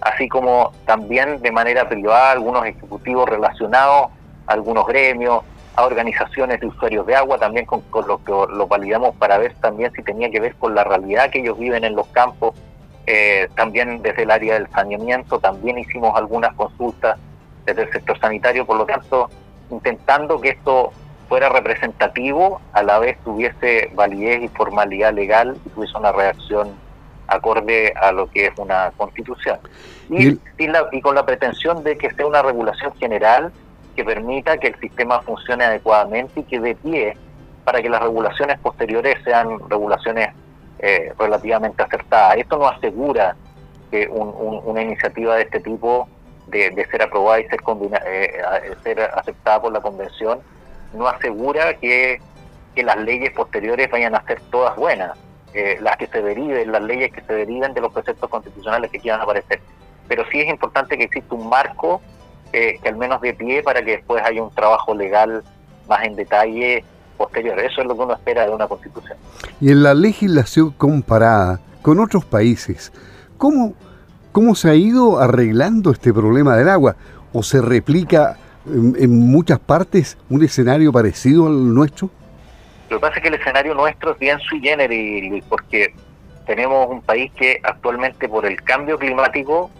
así 0.00 0.28
como 0.28 0.72
también 0.86 1.40
de 1.40 1.50
manera 1.50 1.88
privada 1.88 2.32
algunos 2.32 2.66
ejecutivos 2.66 3.28
relacionados, 3.28 4.10
algunos 4.46 4.86
gremios, 4.86 5.42
a 5.76 5.84
organizaciones 5.84 6.60
de 6.60 6.66
usuarios 6.66 7.06
de 7.06 7.14
agua, 7.14 7.38
también 7.38 7.64
con, 7.64 7.82
lo 8.06 8.22
que 8.24 8.32
lo 8.32 8.66
validamos 8.66 9.14
para 9.16 9.38
ver 9.38 9.54
también 9.60 9.92
si 9.92 10.02
tenía 10.02 10.30
que 10.30 10.40
ver 10.40 10.54
con 10.56 10.74
la 10.74 10.84
realidad 10.84 11.30
que 11.30 11.40
ellos 11.40 11.58
viven 11.58 11.84
en 11.84 11.94
los 11.94 12.06
campos, 12.08 12.54
eh, 13.06 13.48
también 13.54 14.02
desde 14.02 14.22
el 14.24 14.30
área 14.30 14.54
del 14.54 14.68
saneamiento, 14.70 15.38
también 15.38 15.78
hicimos 15.78 16.16
algunas 16.16 16.54
consultas 16.54 17.18
desde 17.64 17.82
el 17.82 17.92
sector 17.92 18.18
sanitario, 18.18 18.66
por 18.66 18.76
lo 18.76 18.86
tanto, 18.86 19.30
intentando 19.70 20.40
que 20.40 20.50
esto 20.50 20.92
fuera 21.28 21.48
representativo, 21.48 22.60
a 22.72 22.82
la 22.82 22.98
vez 22.98 23.18
tuviese 23.24 23.90
validez 23.94 24.42
y 24.42 24.48
formalidad 24.48 25.14
legal 25.14 25.56
y 25.64 25.68
tuviese 25.70 25.96
una 25.96 26.12
reacción 26.12 26.70
acorde 27.28 27.92
a 27.94 28.10
lo 28.10 28.28
que 28.28 28.46
es 28.46 28.58
una 28.58 28.92
constitución. 28.96 29.58
Y, 30.08 30.38
y 30.58 31.00
con 31.00 31.14
la 31.14 31.24
pretensión 31.24 31.84
de 31.84 31.96
que 31.96 32.10
sea 32.10 32.26
una 32.26 32.42
regulación 32.42 32.92
general 32.96 33.52
que 33.94 34.04
permita 34.04 34.58
que 34.58 34.68
el 34.68 34.80
sistema 34.80 35.20
funcione 35.22 35.64
adecuadamente 35.64 36.40
y 36.40 36.42
que 36.42 36.58
dé 36.58 36.74
pie 36.74 37.16
para 37.64 37.80
que 37.80 37.88
las 37.88 38.02
regulaciones 38.02 38.58
posteriores 38.58 39.22
sean 39.24 39.58
regulaciones 39.68 40.30
eh, 40.80 41.12
relativamente 41.18 41.82
acertadas. 41.82 42.38
Esto 42.38 42.58
no 42.58 42.66
asegura 42.66 43.36
que 43.90 44.08
una 44.08 44.82
iniciativa 44.82 45.36
de 45.36 45.42
este 45.42 45.60
tipo, 45.60 46.08
de, 46.50 46.86
ser 46.90 47.02
aprobada 47.02 47.40
y 47.40 47.48
ser, 47.48 47.60
eh, 48.06 48.42
ser 48.82 49.00
aceptada 49.00 49.62
por 49.62 49.72
la 49.72 49.80
Convención, 49.80 50.40
no 50.94 51.06
asegura 51.06 51.74
que, 51.74 52.20
las 52.76 52.96
leyes 52.96 53.30
posteriores 53.32 53.90
vayan 53.90 54.14
a 54.14 54.24
ser 54.24 54.40
todas 54.50 54.74
buenas, 54.74 55.18
eh, 55.52 55.76
las 55.82 55.98
que 55.98 56.06
se 56.06 56.22
deriven, 56.22 56.72
las 56.72 56.82
leyes 56.82 57.12
que 57.12 57.20
se 57.20 57.34
deriven 57.34 57.74
de 57.74 57.82
los 57.82 57.92
preceptos 57.92 58.30
constitucionales 58.30 58.90
que 58.90 59.00
quieran 59.00 59.20
aparecer. 59.20 59.60
Pero 60.08 60.24
sí 60.32 60.40
es 60.40 60.48
importante 60.48 60.96
que 60.96 61.04
exista 61.04 61.34
un 61.34 61.50
marco 61.50 62.00
que 62.52 62.80
al 62.86 62.96
menos 62.96 63.20
de 63.20 63.34
pie 63.34 63.62
para 63.62 63.84
que 63.84 63.92
después 63.98 64.24
haya 64.24 64.42
un 64.42 64.50
trabajo 64.52 64.94
legal 64.94 65.44
más 65.86 66.04
en 66.04 66.16
detalle 66.16 66.82
posterior. 67.20 67.58
Eso 67.60 67.82
es 67.82 67.86
lo 67.86 67.94
que 67.94 68.00
uno 68.00 68.14
espera 68.14 68.46
de 68.46 68.50
una 68.50 68.66
constitución. 68.66 69.18
Y 69.60 69.70
en 69.70 69.82
la 69.82 69.92
legislación 69.92 70.70
comparada 70.70 71.60
con 71.82 72.00
otros 72.00 72.24
países, 72.24 72.92
¿cómo, 73.36 73.74
cómo 74.32 74.54
se 74.54 74.70
ha 74.70 74.74
ido 74.74 75.18
arreglando 75.18 75.90
este 75.90 76.12
problema 76.12 76.56
del 76.56 76.68
agua? 76.68 76.96
¿O 77.32 77.42
se 77.42 77.60
replica 77.60 78.36
en, 78.66 79.10
muchas 79.10 79.58
partes 79.58 80.18
un 80.28 80.44
escenario 80.44 80.92
parecido 80.92 81.46
al 81.46 81.74
nuestro? 81.74 82.10
Lo 82.88 82.96
que 82.96 83.00
pasa 83.00 83.16
es 83.16 83.22
que 83.22 83.28
el 83.28 83.34
escenario 83.34 83.74
nuestro 83.74 84.12
es 84.12 84.18
bien 84.18 84.38
sui 84.40 84.60
generis, 84.60 85.44
porque 85.48 85.94
tenemos 86.46 86.88
un 86.90 87.02
país 87.02 87.30
que 87.36 87.60
actualmente 87.62 88.28
por 88.28 88.44
el 88.46 88.60
cambio 88.62 88.98
climático 88.98 89.70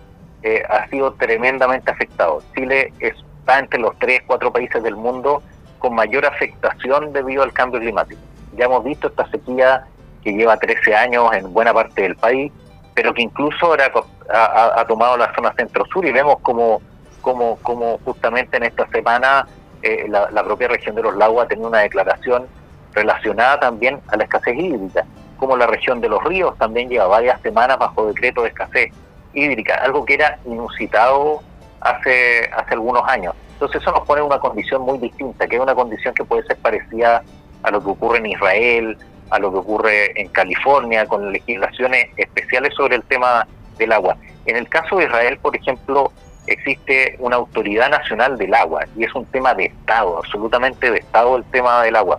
eh, 0.42 0.62
ha 0.68 0.88
sido 0.88 1.12
tremendamente 1.14 1.90
afectado. 1.90 2.42
Chile 2.54 2.92
está 3.00 3.58
entre 3.58 3.80
los 3.80 3.98
tres, 3.98 4.22
cuatro 4.26 4.52
países 4.52 4.82
del 4.82 4.94
mundo 4.94 5.42
con 5.78 5.94
mayor 5.94 6.24
afectación 6.24 7.12
debido 7.12 7.42
al 7.42 7.52
cambio 7.52 7.80
climático. 7.80 8.20
Ya 8.56 8.66
hemos 8.66 8.84
visto 8.84 9.08
esta 9.08 9.28
sequía 9.30 9.84
que 10.22 10.32
lleva 10.32 10.56
13 10.56 10.94
años 10.94 11.32
en 11.32 11.52
buena 11.52 11.72
parte 11.72 12.02
del 12.02 12.14
país, 12.16 12.52
pero 13.00 13.14
que 13.14 13.22
incluso 13.22 13.64
ahora 13.64 13.90
ha, 14.30 14.84
tomado 14.84 15.16
la 15.16 15.34
zona 15.34 15.54
centro-sur 15.54 16.04
y 16.04 16.12
vemos 16.12 16.36
como, 16.42 16.82
como, 17.22 17.56
como 17.62 17.96
justamente 18.04 18.58
en 18.58 18.64
esta 18.64 18.86
semana 18.88 19.48
eh, 19.80 20.04
la, 20.06 20.30
la, 20.30 20.44
propia 20.44 20.68
región 20.68 20.94
de 20.94 21.02
los 21.02 21.16
lagos 21.16 21.42
ha 21.42 21.48
tenido 21.48 21.68
una 21.68 21.78
declaración 21.78 22.46
relacionada 22.92 23.58
también 23.58 24.00
a 24.08 24.18
la 24.18 24.24
escasez 24.24 24.54
hídrica, 24.54 25.06
como 25.38 25.56
la 25.56 25.66
región 25.66 26.02
de 26.02 26.10
los 26.10 26.22
ríos 26.24 26.58
también 26.58 26.90
lleva 26.90 27.06
varias 27.06 27.40
semanas 27.40 27.78
bajo 27.78 28.06
decreto 28.06 28.42
de 28.42 28.48
escasez 28.48 28.92
hídrica, 29.32 29.76
algo 29.76 30.04
que 30.04 30.12
era 30.12 30.38
inusitado 30.44 31.40
hace, 31.80 32.50
hace 32.54 32.74
algunos 32.74 33.08
años. 33.08 33.34
Entonces 33.54 33.80
eso 33.80 33.92
nos 33.92 34.06
pone 34.06 34.20
en 34.20 34.26
una 34.26 34.40
condición 34.40 34.82
muy 34.82 34.98
distinta, 34.98 35.46
que 35.46 35.56
es 35.56 35.62
una 35.62 35.74
condición 35.74 36.12
que 36.12 36.24
puede 36.24 36.42
ser 36.42 36.58
parecida 36.58 37.22
a 37.62 37.70
lo 37.70 37.82
que 37.82 37.88
ocurre 37.92 38.18
en 38.18 38.26
Israel, 38.26 38.98
a 39.30 39.38
lo 39.38 39.50
que 39.50 39.58
ocurre 39.58 40.20
en 40.20 40.28
California, 40.28 41.06
con 41.06 41.32
legislaciones 41.32 42.08
especiales 42.16 42.74
sobre 42.74 42.96
el 42.96 43.02
tema 43.04 43.46
del 43.78 43.92
agua. 43.92 44.16
En 44.46 44.56
el 44.56 44.68
caso 44.68 44.96
de 44.96 45.04
Israel, 45.04 45.38
por 45.40 45.56
ejemplo, 45.56 46.12
existe 46.46 47.16
una 47.18 47.36
autoridad 47.36 47.90
nacional 47.90 48.36
del 48.38 48.54
agua 48.54 48.84
y 48.96 49.04
es 49.04 49.14
un 49.14 49.24
tema 49.26 49.54
de 49.54 49.66
Estado, 49.66 50.18
absolutamente 50.18 50.90
de 50.90 50.98
Estado 50.98 51.36
el 51.36 51.44
tema 51.44 51.82
del 51.82 51.96
agua. 51.96 52.18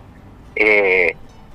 Eh, 0.56 1.14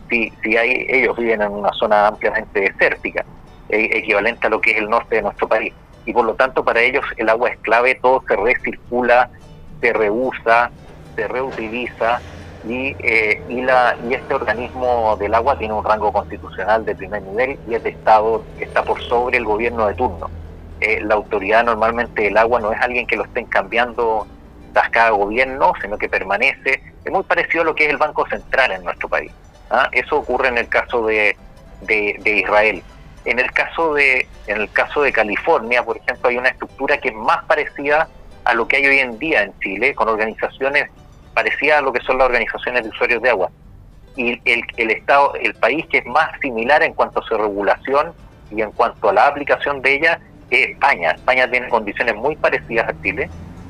si, 0.09 0.31
si 0.43 0.55
hay, 0.57 0.85
ellos 0.89 1.17
viven 1.17 1.41
en 1.41 1.51
una 1.51 1.73
zona 1.73 2.07
ampliamente 2.07 2.61
desértica, 2.61 3.25
eh, 3.69 3.89
equivalente 3.93 4.47
a 4.47 4.49
lo 4.49 4.61
que 4.61 4.71
es 4.71 4.77
el 4.77 4.89
norte 4.89 5.17
de 5.17 5.21
nuestro 5.23 5.47
país. 5.47 5.73
Y 6.05 6.13
por 6.13 6.25
lo 6.25 6.35
tanto 6.35 6.63
para 6.63 6.81
ellos 6.81 7.03
el 7.17 7.29
agua 7.29 7.49
es 7.49 7.57
clave, 7.59 7.95
todo 7.95 8.23
se 8.27 8.35
recircula, 8.35 9.29
se 9.81 9.91
reusa, 9.91 10.71
se 11.15 11.27
reutiliza 11.27 12.21
y, 12.67 12.95
eh, 12.99 13.41
y, 13.49 13.61
la, 13.61 13.95
y 14.07 14.13
este 14.13 14.33
organismo 14.33 15.15
del 15.17 15.33
agua 15.33 15.57
tiene 15.57 15.73
un 15.73 15.83
rango 15.83 16.11
constitucional 16.11 16.85
de 16.85 16.95
primer 16.95 17.21
nivel 17.23 17.59
y 17.67 17.75
es 17.75 17.83
de 17.83 17.89
Estado, 17.89 18.43
está 18.59 18.83
por 18.83 19.01
sobre 19.03 19.37
el 19.37 19.45
gobierno 19.45 19.87
de 19.87 19.93
turno. 19.95 20.29
Eh, 20.79 21.01
la 21.01 21.15
autoridad 21.15 21.63
normalmente 21.63 22.23
del 22.23 22.37
agua 22.37 22.59
no 22.59 22.71
es 22.71 22.81
alguien 22.81 23.07
que 23.07 23.15
lo 23.15 23.25
estén 23.25 23.45
cambiando 23.45 24.27
tras 24.73 24.89
cada 24.89 25.09
gobierno, 25.11 25.73
sino 25.81 25.97
que 25.97 26.09
permanece. 26.09 26.81
Es 27.03 27.11
muy 27.11 27.23
parecido 27.23 27.61
a 27.61 27.65
lo 27.65 27.75
que 27.75 27.85
es 27.85 27.91
el 27.91 27.97
Banco 27.97 28.27
Central 28.27 28.71
en 28.71 28.83
nuestro 28.83 29.07
país. 29.09 29.31
¿ah? 29.69 29.89
Eso 29.91 30.17
ocurre 30.17 30.49
en 30.49 30.57
el 30.57 30.67
caso 30.67 31.05
de, 31.05 31.35
de 31.81 32.19
Israel. 32.25 32.83
En 33.25 33.39
el 33.39 33.51
caso 33.51 33.93
de, 33.93 34.27
en 34.47 34.61
el 34.61 34.71
caso 34.71 35.01
de 35.01 35.11
California, 35.11 35.83
por 35.83 35.97
ejemplo, 35.97 36.29
hay 36.29 36.37
una 36.37 36.49
estructura 36.49 36.97
que 36.97 37.09
es 37.09 37.15
más 37.15 37.43
parecida 37.45 38.07
a 38.45 38.53
lo 38.53 38.67
que 38.67 38.77
hay 38.77 38.87
hoy 38.87 38.99
en 38.99 39.19
día 39.19 39.43
en 39.43 39.59
Chile, 39.59 39.93
con 39.93 40.07
organizaciones 40.07 40.89
parecidas 41.37 41.77
a 41.77 41.81
lo 41.81 41.93
que 41.93 42.01
son 42.01 42.17
las 42.17 42.25
organizaciones 42.25 42.81
de 42.81 42.89
usuarios 42.89 43.21
de 43.21 43.29
agua. 43.29 43.51
Y 44.15 44.31
el, 44.51 44.63
el 44.75 44.89
estado, 44.89 45.35
el 45.35 45.53
país 45.53 45.85
que 45.85 45.99
es 45.99 46.05
más 46.07 46.31
similar 46.41 46.81
en 46.81 46.95
cuanto 46.95 47.19
a 47.19 47.23
su 47.23 47.37
regulación 47.37 48.11
y 48.49 48.63
en 48.63 48.71
cuanto 48.71 49.09
a 49.09 49.13
la 49.13 49.27
aplicación 49.27 49.79
de 49.83 49.93
ella 49.93 50.19
es 50.49 50.69
España. 50.69 51.11
España 51.11 51.47
tiene 51.47 51.69
condiciones 51.69 52.15
muy 52.15 52.35
parecidas 52.37 52.89
a 52.89 53.01
Chile, 53.03 53.29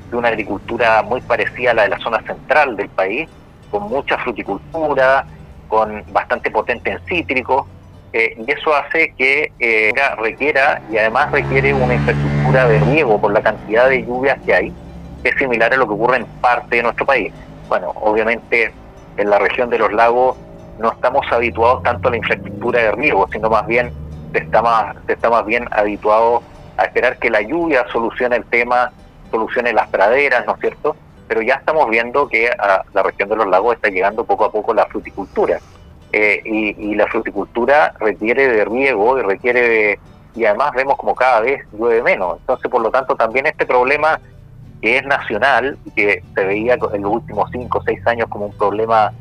de 0.09 0.15
una 0.15 0.29
agricultura 0.29 1.01
muy 1.01 1.19
parecida 1.19 1.71
a 1.71 1.73
la 1.73 1.83
de 1.83 1.89
la 1.89 1.99
zona 1.99 2.21
central 2.21 2.77
del 2.77 2.87
país, 2.87 3.27
con 3.69 3.83
mucha 3.89 4.17
fruticultura, 4.19 5.25
con 5.67 6.05
bastante 6.13 6.49
potente 6.49 6.91
en 6.91 6.99
cítricos, 7.05 7.65
eh, 8.13 8.37
y 8.47 8.49
eso 8.49 8.73
hace 8.73 9.13
que 9.17 9.51
eh, 9.59 9.91
requiera, 10.17 10.81
y 10.89 10.97
además 10.97 11.33
requiere 11.33 11.73
una 11.73 11.95
infraestructura 11.95 12.65
de 12.69 12.79
riego 12.79 13.19
por 13.19 13.33
la 13.33 13.41
cantidad 13.41 13.89
de 13.89 14.05
lluvias 14.05 14.39
que 14.45 14.53
hay, 14.55 14.73
que 15.21 15.29
es 15.29 15.35
similar 15.35 15.73
a 15.73 15.75
lo 15.75 15.85
que 15.85 15.93
ocurre 15.95 16.17
en 16.17 16.25
parte 16.39 16.77
de 16.77 16.83
nuestro 16.83 17.05
país. 17.05 17.33
Bueno, 17.67 17.91
obviamente 17.95 18.73
en 19.17 19.29
la 19.29 19.39
región 19.39 19.69
de 19.69 19.79
los 19.79 19.91
lagos 19.91 20.37
no 20.79 20.91
estamos 20.91 21.25
habituados 21.31 21.83
tanto 21.83 22.07
a 22.07 22.11
la 22.11 22.17
infraestructura 22.17 22.81
de 22.81 22.91
riego, 22.91 23.27
sino 23.31 23.49
más 23.49 23.65
bien 23.65 23.91
se 24.31 24.39
está 24.39 24.61
más, 24.61 24.95
se 25.05 25.13
está 25.13 25.29
más 25.29 25.45
bien 25.45 25.67
habituado 25.71 26.43
a 26.77 26.85
esperar 26.85 27.17
que 27.17 27.29
la 27.29 27.41
lluvia 27.41 27.85
solucione 27.91 28.35
el 28.35 28.45
tema, 28.45 28.91
solucione 29.31 29.73
las 29.73 29.87
praderas, 29.87 30.45
¿no 30.45 30.53
es 30.53 30.61
cierto? 30.61 30.95
Pero 31.27 31.41
ya 31.41 31.55
estamos 31.55 31.89
viendo 31.89 32.27
que 32.27 32.49
a 32.49 32.85
la 32.93 33.03
región 33.03 33.29
de 33.29 33.35
los 33.35 33.47
lagos 33.47 33.75
está 33.75 33.89
llegando 33.89 34.23
poco 34.23 34.45
a 34.45 34.51
poco 34.51 34.73
la 34.73 34.85
fruticultura. 34.85 35.59
Eh, 36.13 36.41
y, 36.45 36.95
la 36.95 37.05
fruticultura 37.07 37.93
requiere 37.99 38.47
de 38.47 38.63
riego 38.63 39.19
y 39.19 39.23
requiere 39.23 39.61
de, 39.61 39.99
y 40.35 40.45
además 40.45 40.71
vemos 40.73 40.95
como 40.97 41.13
cada 41.13 41.41
vez 41.41 41.61
llueve 41.73 42.01
menos. 42.01 42.37
Entonces, 42.39 42.71
por 42.71 42.81
lo 42.81 42.89
tanto, 42.89 43.15
también 43.15 43.45
este 43.45 43.65
problema 43.65 44.19
que 44.81 44.97
es 44.97 45.05
nacional, 45.05 45.77
que 45.95 46.23
se 46.35 46.45
veía 46.45 46.75
en 46.75 47.01
los 47.01 47.11
últimos 47.11 47.49
cinco 47.51 47.79
o 47.79 47.83
seis 47.83 48.05
años 48.05 48.27
como 48.29 48.47
un 48.47 48.53
problema 48.53 49.11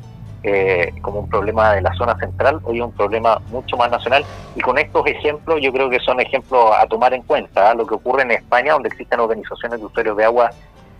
eh, 0.42 0.92
como 1.02 1.20
un 1.20 1.28
problema 1.28 1.72
de 1.72 1.80
la 1.80 1.92
zona 1.94 2.16
central, 2.18 2.60
hoy 2.62 2.78
es 2.78 2.84
un 2.84 2.92
problema 2.92 3.40
mucho 3.50 3.76
más 3.76 3.90
nacional. 3.90 4.24
Y 4.54 4.60
con 4.60 4.78
estos 4.78 5.04
ejemplos, 5.06 5.58
yo 5.60 5.72
creo 5.72 5.90
que 5.90 5.98
son 5.98 6.20
ejemplos 6.20 6.70
a 6.78 6.86
tomar 6.86 7.12
en 7.14 7.22
cuenta. 7.22 7.70
¿ah? 7.70 7.74
Lo 7.74 7.84
que 7.84 7.94
ocurre 7.94 8.22
en 8.22 8.30
España, 8.30 8.74
donde 8.74 8.88
existen 8.88 9.18
organizaciones 9.18 9.80
de 9.80 9.86
usuarios 9.86 10.16
de 10.16 10.24
agua 10.24 10.50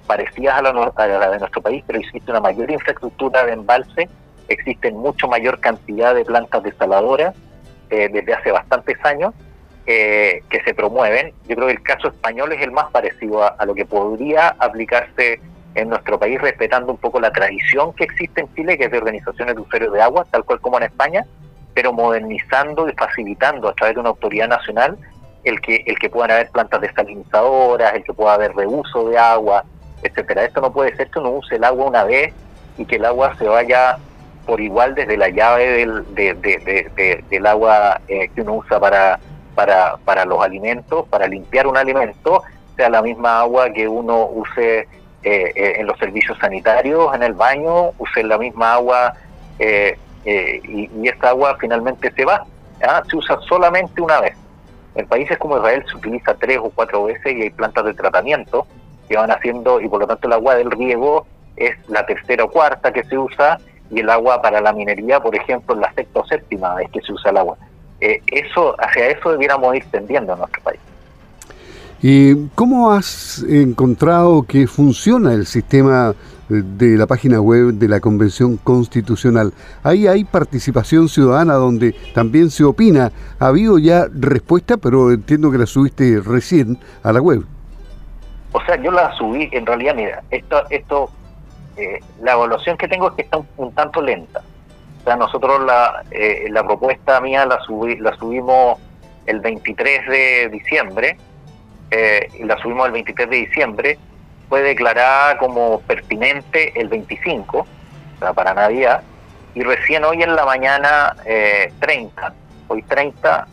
parecidas 0.06 0.58
a 0.58 0.62
la, 0.62 1.30
de 1.30 1.38
nuestro 1.38 1.62
país, 1.62 1.84
pero 1.86 2.00
existe 2.00 2.28
una 2.30 2.40
mayor 2.40 2.68
infraestructura 2.70 3.44
de 3.44 3.52
embalse, 3.52 4.08
existen 4.48 4.96
mucho 4.96 5.28
mayor 5.28 5.60
cantidad 5.60 6.12
de 6.12 6.24
plantas 6.24 6.64
desaladoras 6.64 7.34
eh, 7.90 8.08
desde 8.12 8.34
hace 8.34 8.50
bastantes 8.50 8.96
años 9.04 9.32
eh, 9.86 10.42
que 10.50 10.62
se 10.62 10.74
promueven. 10.74 11.32
Yo 11.48 11.56
creo 11.56 11.68
que 11.68 11.74
el 11.74 11.82
caso 11.82 12.08
español 12.08 12.52
es 12.52 12.62
el 12.62 12.72
más 12.72 12.90
parecido 12.90 13.42
a 13.42 13.64
lo 13.64 13.74
que 13.74 13.84
podría 13.84 14.48
aplicarse 14.58 15.40
en 15.76 15.90
nuestro 15.90 16.18
país, 16.18 16.40
respetando 16.40 16.90
un 16.90 16.98
poco 16.98 17.20
la 17.20 17.30
tradición 17.30 17.92
que 17.92 18.04
existe 18.04 18.40
en 18.40 18.52
Chile, 18.54 18.78
que 18.78 18.84
es 18.84 18.90
de 18.90 18.98
organizaciones 18.98 19.54
de 19.54 19.60
usuarios 19.60 19.92
de 19.92 20.02
agua, 20.02 20.26
tal 20.30 20.42
cual 20.44 20.58
como 20.60 20.78
en 20.78 20.84
España, 20.84 21.24
pero 21.74 21.92
modernizando 21.92 22.88
y 22.88 22.92
facilitando 22.94 23.68
a 23.68 23.74
través 23.74 23.94
de 23.94 24.00
una 24.00 24.08
autoridad 24.08 24.48
nacional 24.48 24.96
el 25.44 25.60
que 25.60 25.84
el 25.86 25.98
que 25.98 26.08
puedan 26.08 26.30
haber 26.32 26.50
plantas 26.50 26.80
desalinizadoras, 26.80 27.94
el 27.94 28.02
que 28.02 28.14
pueda 28.14 28.34
haber 28.34 28.56
reuso 28.56 29.08
de 29.10 29.18
agua, 29.18 29.64
etcétera. 30.02 30.44
Esto 30.44 30.62
no 30.62 30.72
puede 30.72 30.96
ser 30.96 31.08
que 31.10 31.18
uno 31.18 31.30
use 31.30 31.56
el 31.56 31.64
agua 31.64 31.84
una 31.84 32.04
vez 32.04 32.32
y 32.78 32.86
que 32.86 32.96
el 32.96 33.04
agua 33.04 33.36
se 33.36 33.46
vaya 33.46 33.98
por 34.46 34.60
igual 34.60 34.94
desde 34.94 35.16
la 35.16 35.28
llave 35.28 35.86
del, 36.14 36.14
del 37.28 37.46
agua 37.46 38.00
eh, 38.08 38.28
que 38.34 38.40
uno 38.40 38.54
usa 38.54 38.80
para, 38.80 39.20
para, 39.56 39.96
para 40.04 40.24
los 40.24 40.40
alimentos, 40.40 41.08
para 41.08 41.26
limpiar 41.26 41.66
un 41.66 41.76
alimento, 41.76 42.44
sea 42.76 42.88
la 42.88 43.02
misma 43.02 43.40
agua 43.40 43.70
que 43.70 43.88
uno 43.88 44.26
use 44.26 44.80
eh, 44.80 44.88
eh, 45.22 45.74
en 45.78 45.86
los 45.86 45.98
servicios 45.98 46.38
sanitarios, 46.38 47.12
en 47.14 47.24
el 47.24 47.32
baño, 47.32 47.90
usen 47.98 48.28
la 48.28 48.38
misma 48.38 48.74
agua 48.74 49.14
eh, 49.58 49.98
y, 50.24 51.08
esta 51.08 51.30
agua 51.30 51.56
finalmente 51.58 52.12
se 52.12 52.24
va. 52.24 52.44
Se 53.10 53.16
usa 53.16 53.38
solamente 53.48 54.00
una 54.00 54.20
vez. 54.20 54.36
En 54.94 55.06
países 55.06 55.38
como 55.38 55.56
Israel 55.56 55.84
se 55.90 55.96
utiliza 55.96 56.34
tres 56.34 56.58
o 56.58 56.70
cuatro 56.70 57.04
veces 57.04 57.34
y 57.34 57.42
hay 57.42 57.50
plantas 57.50 57.84
de 57.86 57.94
tratamiento 57.94 58.66
que 59.08 59.16
van 59.16 59.30
haciendo, 59.30 59.80
y 59.80 59.88
por 59.88 60.00
lo 60.00 60.06
tanto 60.06 60.26
el 60.26 60.34
agua 60.34 60.56
del 60.56 60.70
riego 60.70 61.26
es 61.56 61.74
la 61.88 62.04
tercera 62.04 62.44
o 62.44 62.50
cuarta 62.50 62.92
que 62.92 63.04
se 63.04 63.16
usa 63.16 63.58
y 63.90 64.00
el 64.00 64.10
agua 64.10 64.42
para 64.42 64.60
la 64.60 64.72
minería, 64.72 65.20
por 65.20 65.34
ejemplo, 65.34 65.74
es 65.74 65.80
la 65.80 65.92
sexta 65.92 66.20
o 66.20 66.26
séptima 66.26 66.74
vez 66.74 66.90
que 66.90 67.00
se 67.00 67.12
usa 67.12 67.30
el 67.30 67.36
agua. 67.38 67.56
Eso 68.00 68.76
Hacia 68.78 69.08
eso 69.08 69.32
debiéramos 69.32 69.74
ir 69.74 69.84
tendiendo 69.90 70.32
en 70.32 70.38
nuestro 70.38 70.62
país. 70.62 70.80
¿Y 72.02 72.48
cómo 72.54 72.92
has 72.92 73.42
encontrado 73.48 74.42
que 74.42 74.66
funciona 74.66 75.32
el 75.32 75.46
sistema 75.46 76.14
de 76.48 76.96
la 76.96 77.06
página 77.06 77.40
web 77.40 77.72
de 77.72 77.88
la 77.88 78.00
Convención 78.00 78.58
Constitucional? 78.58 79.52
Ahí 79.82 80.06
hay 80.06 80.24
participación 80.24 81.08
ciudadana 81.08 81.54
donde 81.54 81.94
también 82.14 82.50
se 82.50 82.64
opina. 82.64 83.10
Ha 83.38 83.46
habido 83.46 83.78
ya 83.78 84.06
respuesta, 84.12 84.76
pero 84.76 85.10
entiendo 85.10 85.50
que 85.50 85.58
la 85.58 85.66
subiste 85.66 86.20
recién 86.20 86.78
a 87.02 87.12
la 87.12 87.20
web. 87.20 87.44
O 88.52 88.60
sea, 88.64 88.80
yo 88.82 88.90
la 88.90 89.14
subí, 89.16 89.48
en 89.52 89.66
realidad, 89.66 89.94
mira, 89.94 90.22
esto, 90.30 90.62
esto 90.70 91.10
eh, 91.76 92.00
la 92.22 92.32
evaluación 92.32 92.76
que 92.78 92.88
tengo 92.88 93.08
es 93.08 93.14
que 93.14 93.22
está 93.22 93.38
un, 93.56 93.72
tanto 93.72 94.00
lenta. 94.00 94.42
O 95.06 95.08
sea, 95.08 95.16
nosotros 95.16 95.64
la, 95.64 96.02
eh, 96.10 96.48
la 96.50 96.64
propuesta 96.64 97.20
mía 97.20 97.46
la, 97.46 97.60
subí, 97.60 97.96
la 97.96 98.16
subimos 98.16 98.78
el 99.26 99.38
23 99.38 100.08
de 100.08 100.48
diciembre 100.48 101.16
eh, 101.90 102.28
la 102.44 102.58
subimos 102.58 102.86
el 102.86 102.92
23 102.92 103.30
de 103.30 103.36
diciembre, 103.36 103.98
fue 104.48 104.62
declarada 104.62 105.38
como 105.38 105.80
pertinente 105.82 106.78
el 106.80 106.88
25, 106.88 107.58
o 107.58 107.66
sea, 108.18 108.32
para 108.32 108.54
Navidad, 108.54 109.02
y 109.54 109.62
recién 109.62 110.04
hoy 110.04 110.22
en 110.22 110.34
la 110.34 110.44
mañana 110.44 111.14
30, 111.78 112.26
eh, 112.26 112.32
hoy 112.68 112.82
30, 112.82 113.46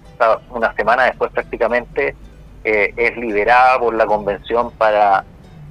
una 0.50 0.74
semana 0.74 1.04
después 1.06 1.32
prácticamente, 1.32 2.16
eh, 2.63 2.94
es 2.96 3.18
liberada 3.18 3.78
por 3.80 3.94
la 3.94 4.06
convención 4.06 4.72
para, 4.72 5.24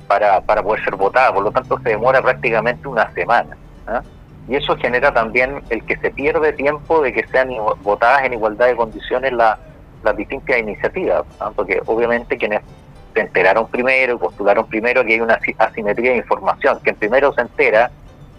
para, 0.07 0.40
para 0.42 0.62
poder 0.62 0.85
ser 0.85 0.95
votada, 0.95 1.33
por 1.35 1.42
lo 1.42 1.51
tanto 1.51 1.79
se 1.79 1.90
demora 1.90 2.23
prácticamente 2.23 2.87
una 2.87 3.12
semana. 3.12 3.57
¿ah? 3.87 4.03
Y 4.48 4.57
eso 4.57 4.76
genera 4.76 5.12
también 5.12 5.62
el 5.70 5.85
que 5.85 5.96
se 5.98 6.11
pierde 6.11 6.52
tiempo 6.52 7.00
de 7.00 7.12
que 7.12 7.26
sean 7.28 7.50
votadas 7.83 8.24
en 8.24 8.33
igualdad 8.33 8.66
de 8.66 8.76
condiciones 8.76 9.33
la 9.33 9.59
las 10.02 10.16
distintas 10.16 10.59
iniciativas, 10.59 11.24
porque 11.55 11.81
obviamente 11.87 12.37
quienes 12.37 12.62
se 13.14 13.20
enteraron 13.20 13.68
primero 13.68 14.14
y 14.14 14.18
postularon 14.18 14.66
primero 14.66 15.05
que 15.05 15.14
hay 15.14 15.20
una 15.20 15.38
asimetría 15.59 16.12
de 16.12 16.18
información, 16.18 16.78
quien 16.83 16.96
primero 16.96 17.33
se 17.33 17.42
entera, 17.42 17.90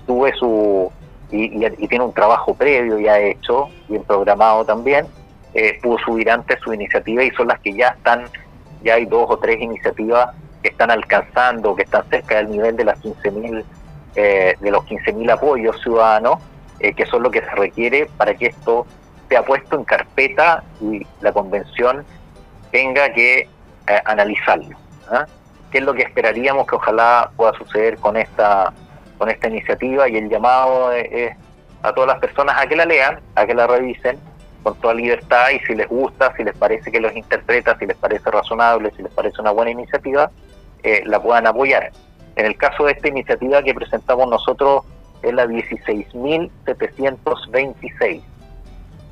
sube 0.06 0.34
su 0.34 0.92
y, 1.32 1.88
tiene 1.88 2.04
un 2.04 2.13
trabajo 2.13 2.54
previo 2.54 3.00
ya 3.00 3.20
hecho, 3.20 3.70
bien 3.88 4.04
programado 4.04 4.66
también, 4.66 5.08
eh, 5.54 5.80
pudo 5.82 5.98
subir 6.00 6.30
antes 6.30 6.60
su 6.60 6.74
iniciativa 6.74 7.24
y 7.24 7.32
son 7.32 7.48
las 7.48 7.60
que 7.60 7.74
ya 7.74 7.89
están, 7.89 8.26
ya 8.84 8.96
hay 8.96 9.06
dos 9.06 9.26
o 9.30 9.38
tres 9.38 9.60
iniciativas 9.60 10.30
que 10.62 10.70
están 10.70 10.92
alcanzando, 10.92 11.76
que 11.76 11.84
están 11.84 12.04
cerca 12.10 12.38
del 12.38 12.52
nivel 12.52 12.76
de 12.76 12.86
las 12.86 13.02
15.000 13.02 13.63
eh, 14.15 14.56
de 14.60 14.71
los 14.71 14.86
15.000 14.86 15.32
apoyos 15.32 15.82
ciudadanos, 15.82 16.39
eh, 16.80 16.93
que 16.93 17.06
son 17.06 17.23
lo 17.23 17.32
que 17.32 17.41
se 17.41 17.52
requiere 17.52 18.08
para 18.17 18.36
que 18.36 18.47
esto 18.47 18.86
ha 19.36 19.43
puesto 19.43 19.76
en 19.76 19.84
carpeta 19.84 20.63
y 20.82 21.06
la 21.21 21.32
convención 21.32 22.06
tenga 22.71 23.12
que 23.13 23.39
eh, 23.39 24.02
analizarlo. 24.06 24.78
¿ah? 25.10 25.26
¿Qué 25.71 25.80
es 25.80 25.84
lo 25.84 25.93
que 25.93 26.04
esperaríamos 26.04 26.67
que 26.67 26.76
ojalá 26.76 27.32
pueda 27.36 27.54
suceder 27.54 27.97
con 27.97 28.17
esta, 28.17 28.71
con 29.17 29.30
esta 29.30 29.47
iniciativa? 29.47 30.08
Y 30.08 30.17
el 30.17 30.30
llamado 30.30 30.91
es 30.91 31.36
a 31.82 31.93
todas 31.93 32.08
las 32.08 32.19
personas 32.19 32.56
a 32.60 32.67
que 32.67 32.76
la 32.76 32.86
lean, 32.86 33.19
a 33.36 33.45
que 33.45 33.54
la 33.54 33.67
revisen 33.67 34.19
con 34.62 34.76
toda 34.80 34.93
libertad 34.93 35.49
y 35.49 35.60
si 35.65 35.76
les 35.76 35.89
gusta, 35.89 36.34
si 36.38 36.43
les 36.43 36.56
parece 36.56 36.91
que 36.91 36.99
los 36.99 37.13
interpreta, 37.15 37.78
si 37.78 37.86
les 37.86 37.97
parece 37.97 38.32
razonable, 38.32 38.91
si 38.95 39.04
les 39.04 39.12
parece 39.12 39.41
una 39.41 39.52
buena 39.52 39.71
iniciativa, 39.71 40.32
eh, 40.84 41.04
la 41.06 41.21
puedan 41.21 41.45
apoyar. 41.47 41.91
En 42.36 42.46
el 42.46 42.58
caso 42.58 42.86
de 42.86 42.91
esta 42.93 43.08
iniciativa 43.08 43.63
que 43.63 43.74
presentamos 43.74 44.28
nosotros 44.28 44.84
es 45.22 45.34
la 45.34 45.46
16.726 45.46 48.22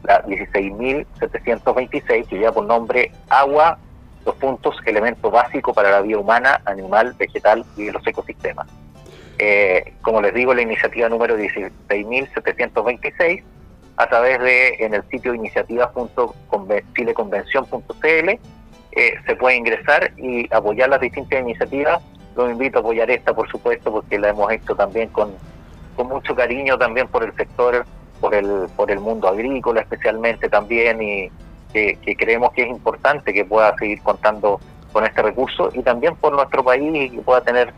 la 0.03 0.23
16.726, 0.25 2.27
que 2.27 2.37
lleva 2.37 2.51
por 2.51 2.65
nombre 2.65 3.13
Agua, 3.29 3.79
dos 4.25 4.35
puntos, 4.35 4.75
elemento 4.85 5.31
básico 5.31 5.73
para 5.73 5.91
la 5.91 6.01
vida 6.01 6.19
humana, 6.19 6.61
animal, 6.65 7.15
vegetal 7.17 7.63
y 7.77 7.89
los 7.91 8.05
ecosistemas. 8.05 8.67
Eh, 9.37 9.93
como 10.01 10.21
les 10.21 10.33
digo, 10.33 10.53
la 10.53 10.61
iniciativa 10.61 11.07
número 11.09 11.37
16.726, 11.37 13.43
a 13.97 14.07
través 14.07 14.39
de 14.39 14.75
en 14.79 14.93
el 14.93 15.03
sitio 15.09 15.33
iniciativas.chileconvención.cl, 15.33 18.29
eh, 18.93 19.13
se 19.25 19.35
puede 19.35 19.55
ingresar 19.55 20.11
y 20.17 20.53
apoyar 20.53 20.89
las 20.89 20.99
distintas 21.01 21.41
iniciativas. 21.41 22.03
Los 22.35 22.49
invito 22.49 22.79
a 22.79 22.81
apoyar 22.81 23.09
esta, 23.11 23.33
por 23.33 23.49
supuesto, 23.49 23.91
porque 23.91 24.17
la 24.17 24.29
hemos 24.29 24.51
hecho 24.51 24.75
también 24.75 25.09
con, 25.09 25.33
con 25.95 26.07
mucho 26.07 26.35
cariño 26.35 26.77
también 26.77 27.07
por 27.07 27.23
el 27.23 27.33
sector 27.35 27.85
por 28.21 28.35
el, 28.35 28.67
por 28.75 28.91
el 28.91 28.99
mundo 28.99 29.27
agrícola 29.27 29.81
especialmente 29.81 30.47
también 30.47 31.01
y 31.01 31.31
que, 31.73 31.97
creemos 32.17 32.51
que 32.53 32.63
es 32.63 32.69
importante 32.69 33.33
que 33.33 33.43
pueda 33.43 33.75
seguir 33.77 34.01
contando 34.03 34.59
con 34.93 35.05
este 35.05 35.21
recurso 35.21 35.69
y 35.73 35.81
también 35.81 36.15
por 36.15 36.33
nuestro 36.33 36.63
país 36.63 36.91
y 36.93 37.09
que 37.09 37.21
pueda 37.21 37.41
tener, 37.41 37.73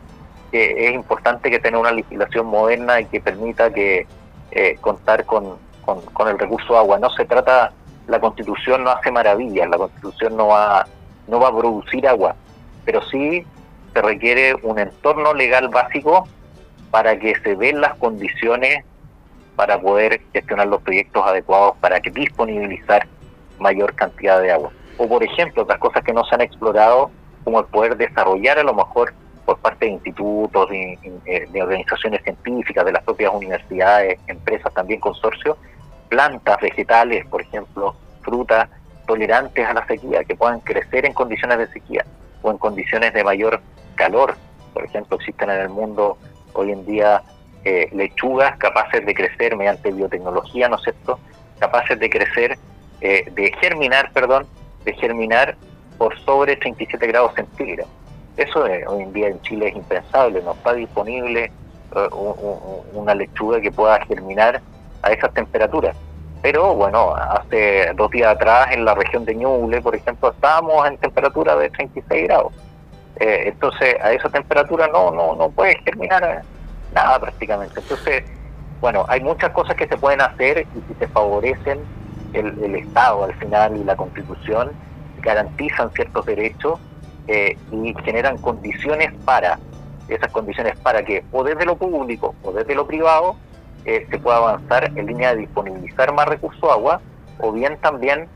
que 0.50 0.88
es 0.88 0.94
importante 0.94 1.50
que 1.50 1.60
tenga 1.60 1.78
una 1.78 1.92
legislación 1.92 2.46
moderna 2.46 3.00
y 3.00 3.06
que 3.06 3.20
permita 3.20 3.72
que 3.72 4.06
eh, 4.50 4.76
contar 4.80 5.24
con, 5.24 5.56
con, 5.84 6.28
el 6.28 6.38
recurso 6.38 6.76
agua. 6.76 6.98
No 6.98 7.08
se 7.10 7.24
trata, 7.24 7.72
la 8.08 8.20
constitución 8.20 8.82
no 8.82 8.90
hace 8.90 9.12
maravillas, 9.12 9.68
la 9.68 9.78
constitución 9.78 10.36
no 10.36 10.48
va, 10.48 10.86
no 11.28 11.38
va 11.38 11.48
a 11.48 11.56
producir 11.56 12.06
agua, 12.08 12.34
pero 12.84 13.00
sí 13.02 13.46
se 13.94 14.02
requiere 14.02 14.54
un 14.62 14.78
entorno 14.78 15.32
legal 15.32 15.68
básico 15.68 16.28
para 16.90 17.18
que 17.18 17.34
se 17.36 17.54
den 17.54 17.80
las 17.80 17.94
condiciones 17.94 18.84
para 19.56 19.80
poder 19.80 20.20
gestionar 20.32 20.66
los 20.66 20.82
proyectos 20.82 21.24
adecuados 21.24 21.76
para 21.80 22.00
que 22.00 22.10
disponibilizar 22.10 23.06
mayor 23.58 23.94
cantidad 23.94 24.40
de 24.42 24.50
agua. 24.52 24.70
O 24.98 25.08
por 25.08 25.22
ejemplo, 25.22 25.62
otras 25.62 25.78
cosas 25.78 26.02
que 26.02 26.12
no 26.12 26.24
se 26.24 26.34
han 26.34 26.40
explorado, 26.40 27.10
como 27.44 27.60
el 27.60 27.66
poder 27.66 27.96
desarrollar 27.96 28.58
a 28.58 28.64
lo 28.64 28.74
mejor 28.74 29.14
por 29.44 29.58
parte 29.58 29.86
de 29.86 29.92
institutos, 29.92 30.70
de, 30.70 30.98
eh, 31.26 31.62
organizaciones 31.62 32.22
científicas, 32.22 32.84
de 32.84 32.92
las 32.92 33.04
propias 33.04 33.32
universidades, 33.32 34.18
empresas, 34.26 34.72
también 34.74 35.00
consorcios, 35.00 35.56
plantas 36.08 36.60
vegetales, 36.60 37.26
por 37.26 37.42
ejemplo, 37.42 37.94
frutas, 38.22 38.68
tolerantes 39.06 39.66
a 39.66 39.74
la 39.74 39.86
sequía, 39.86 40.24
que 40.24 40.34
puedan 40.34 40.60
crecer 40.60 41.04
en 41.04 41.12
condiciones 41.12 41.58
de 41.58 41.66
sequía 41.68 42.04
o 42.42 42.50
en 42.50 42.58
condiciones 42.58 43.12
de 43.12 43.22
mayor 43.22 43.60
calor. 43.94 44.36
Por 44.72 44.84
ejemplo, 44.84 45.16
existen 45.16 45.50
en 45.50 45.60
el 45.60 45.68
mundo 45.68 46.18
hoy 46.52 46.72
en 46.72 46.84
día 46.86 47.22
eh, 47.64 47.88
lechugas 47.92 48.56
capaces 48.58 49.04
de 49.06 49.14
crecer 49.14 49.56
mediante 49.56 49.90
biotecnología, 49.90 50.68
¿no 50.68 50.76
es 50.76 50.82
cierto? 50.82 51.18
Capaces 51.58 51.98
de 51.98 52.10
crecer, 52.10 52.58
eh, 53.00 53.30
de 53.32 53.52
germinar, 53.60 54.10
perdón, 54.12 54.46
de 54.84 54.92
germinar 54.94 55.56
por 55.96 56.18
sobre 56.20 56.56
37 56.56 57.06
grados 57.06 57.32
centígrados. 57.34 57.90
Eso 58.36 58.64
hoy 58.64 59.02
en 59.02 59.12
día 59.12 59.28
en 59.28 59.40
Chile 59.42 59.68
es 59.68 59.76
impensable, 59.76 60.42
no 60.42 60.52
está 60.52 60.74
disponible 60.74 61.50
eh, 61.94 62.08
una 62.92 63.14
lechuga 63.14 63.60
que 63.60 63.70
pueda 63.70 64.04
germinar 64.04 64.60
a 65.02 65.12
esas 65.12 65.32
temperaturas. 65.32 65.96
Pero 66.42 66.74
bueno, 66.74 67.14
hace 67.14 67.90
dos 67.94 68.10
días 68.10 68.34
atrás 68.34 68.68
en 68.72 68.84
la 68.84 68.94
región 68.94 69.24
de 69.24 69.34
Ñuble, 69.34 69.80
por 69.80 69.94
ejemplo, 69.94 70.30
estábamos 70.30 70.86
en 70.86 70.98
temperatura 70.98 71.56
de 71.56 71.70
36 71.70 72.24
grados. 72.24 72.52
Eh, 73.20 73.44
entonces, 73.46 73.96
a 74.02 74.12
esa 74.12 74.28
temperatura 74.28 74.88
no, 74.88 75.10
no, 75.10 75.34
no 75.36 75.50
puede 75.50 75.78
germinar 75.84 76.42
nada 76.94 77.20
prácticamente. 77.20 77.80
Entonces, 77.80 78.24
bueno, 78.80 79.04
hay 79.08 79.20
muchas 79.20 79.50
cosas 79.50 79.76
que 79.76 79.86
se 79.86 79.96
pueden 79.96 80.20
hacer 80.20 80.66
y 80.74 80.92
si 80.92 80.98
se 80.98 81.08
favorecen 81.08 81.80
el, 82.32 82.74
Estado 82.74 83.24
al 83.24 83.34
final 83.34 83.76
y 83.76 83.84
la 83.84 83.96
Constitución, 83.96 84.72
garantizan 85.22 85.90
ciertos 85.92 86.26
derechos 86.26 86.78
eh, 87.28 87.56
y 87.72 87.94
generan 88.04 88.36
condiciones 88.38 89.12
para, 89.24 89.58
esas 90.08 90.30
condiciones 90.32 90.76
para 90.78 91.02
que 91.02 91.24
o 91.32 91.42
desde 91.44 91.64
lo 91.64 91.76
público 91.76 92.34
o 92.42 92.52
desde 92.52 92.74
lo 92.74 92.86
privado 92.86 93.36
eh, 93.86 94.06
se 94.10 94.18
pueda 94.18 94.36
avanzar 94.36 94.90
en 94.94 95.06
línea 95.06 95.34
de 95.34 95.42
disponibilizar 95.42 96.12
más 96.12 96.26
recurso 96.28 96.70
agua 96.70 97.00
o 97.38 97.52
bien 97.52 97.78
también 97.78 98.28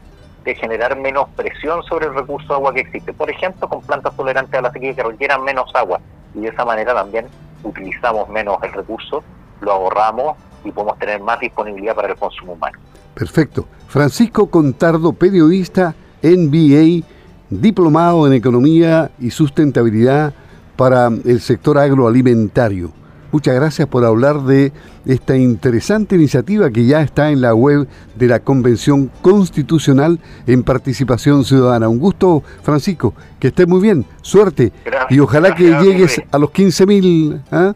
de 0.45 0.55
generar 0.55 0.97
menos 0.97 1.29
presión 1.37 1.83
sobre 1.85 2.07
el 2.07 2.15
recurso 2.15 2.55
agua 2.55 2.73
que 2.73 2.81
existe. 2.81 3.13
Por 3.13 3.31
ejemplo, 3.31 3.69
con 3.69 3.83
plantas 3.83 4.17
tolerantes 4.17 4.55
a 4.59 4.63
la 4.63 4.73
sequía 4.73 4.95
que 4.95 5.03
requieran 5.03 5.45
menos 5.45 5.71
agua 5.75 6.01
y 6.35 6.41
de 6.41 6.49
esa 6.49 6.65
manera 6.65 6.95
también 6.95 7.27
utilizamos 7.63 8.29
menos 8.29 8.57
el 8.63 8.73
recurso, 8.73 9.23
lo 9.61 9.73
ahorramos 9.73 10.37
y 10.65 10.71
podemos 10.71 10.99
tener 10.99 11.21
más 11.21 11.41
disponibilidad 11.41 11.95
para 11.95 12.09
el 12.09 12.17
consumo 12.17 12.53
humano. 12.53 12.79
Perfecto. 13.15 13.67
Francisco 13.89 14.49
Contardo, 14.49 15.13
periodista, 15.13 15.95
NBA, 16.23 17.05
diplomado 17.51 18.27
en 18.27 18.35
Economía 18.35 19.11
y 19.19 19.31
Sustentabilidad 19.31 20.33
para 20.77 21.09
el 21.09 21.41
sector 21.41 21.79
agroalimentario. 21.79 22.93
Muchas 23.31 23.55
gracias 23.55 23.87
por 23.89 24.05
hablar 24.05 24.41
de 24.43 24.73
esta 25.05 25.37
interesante 25.37 26.15
iniciativa 26.15 26.71
que 26.71 26.87
ya 26.87 27.03
está 27.03 27.31
en 27.31 27.43
la 27.43 27.55
web 27.55 27.87
de 28.15 28.27
la 28.27 28.41
Convención 28.41 29.11
Constitucional 29.21 30.19
en 30.47 30.63
Participación 30.63 31.45
Ciudadana. 31.45 31.89
Un 31.89 31.99
gusto, 31.99 32.43
Francisco, 32.63 33.15
que 33.39 33.49
estés 33.49 33.69
muy 33.69 33.81
bien, 33.81 34.07
suerte 34.23 34.73
y 35.11 35.21
ojalá 35.21 35.55
que 35.55 35.65
llegues 35.65 36.23
a 36.31 36.39
los 36.39 36.51
15.000. 36.51 36.87
mil. 36.87 37.43
¿ah? 37.53 37.75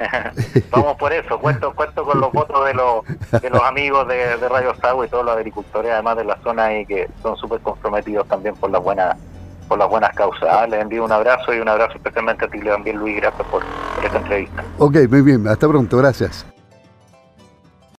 Vamos 0.70 0.96
por 0.96 1.12
eso, 1.12 1.38
cuento 1.38 1.74
cuento 1.74 2.04
con 2.04 2.20
los 2.20 2.32
votos 2.32 2.64
de 2.66 2.74
los, 2.74 3.42
de 3.42 3.50
los 3.50 3.62
amigos 3.62 4.08
de, 4.08 4.36
de 4.36 4.48
Radio 4.48 4.74
y 5.04 5.08
todos 5.08 5.24
los 5.24 5.36
agricultores, 5.36 5.92
además 5.92 6.16
de 6.16 6.24
la 6.24 6.38
zona 6.42 6.78
y 6.78 6.86
que 6.86 7.08
son 7.22 7.36
súper 7.36 7.60
comprometidos 7.60 8.26
también 8.28 8.54
por 8.56 8.70
las 8.70 8.82
buenas 8.82 9.16
por 9.70 9.78
las 9.78 9.88
buenas 9.88 10.12
causas. 10.16 10.48
¿ah? 10.50 10.66
Les 10.66 10.82
envío 10.82 11.04
un 11.04 11.12
abrazo 11.12 11.54
y 11.54 11.60
un 11.60 11.68
abrazo 11.68 11.92
especialmente 11.94 12.44
a 12.44 12.48
ti 12.48 12.58
también, 12.58 12.96
Luis. 12.96 13.16
Gracias 13.16 13.46
por, 13.46 13.62
por 13.94 14.04
esta 14.04 14.18
entrevista. 14.18 14.64
Ok, 14.78 14.96
muy 15.08 15.22
bien. 15.22 15.46
Hasta 15.46 15.68
pronto. 15.68 15.96
Gracias. 15.96 16.44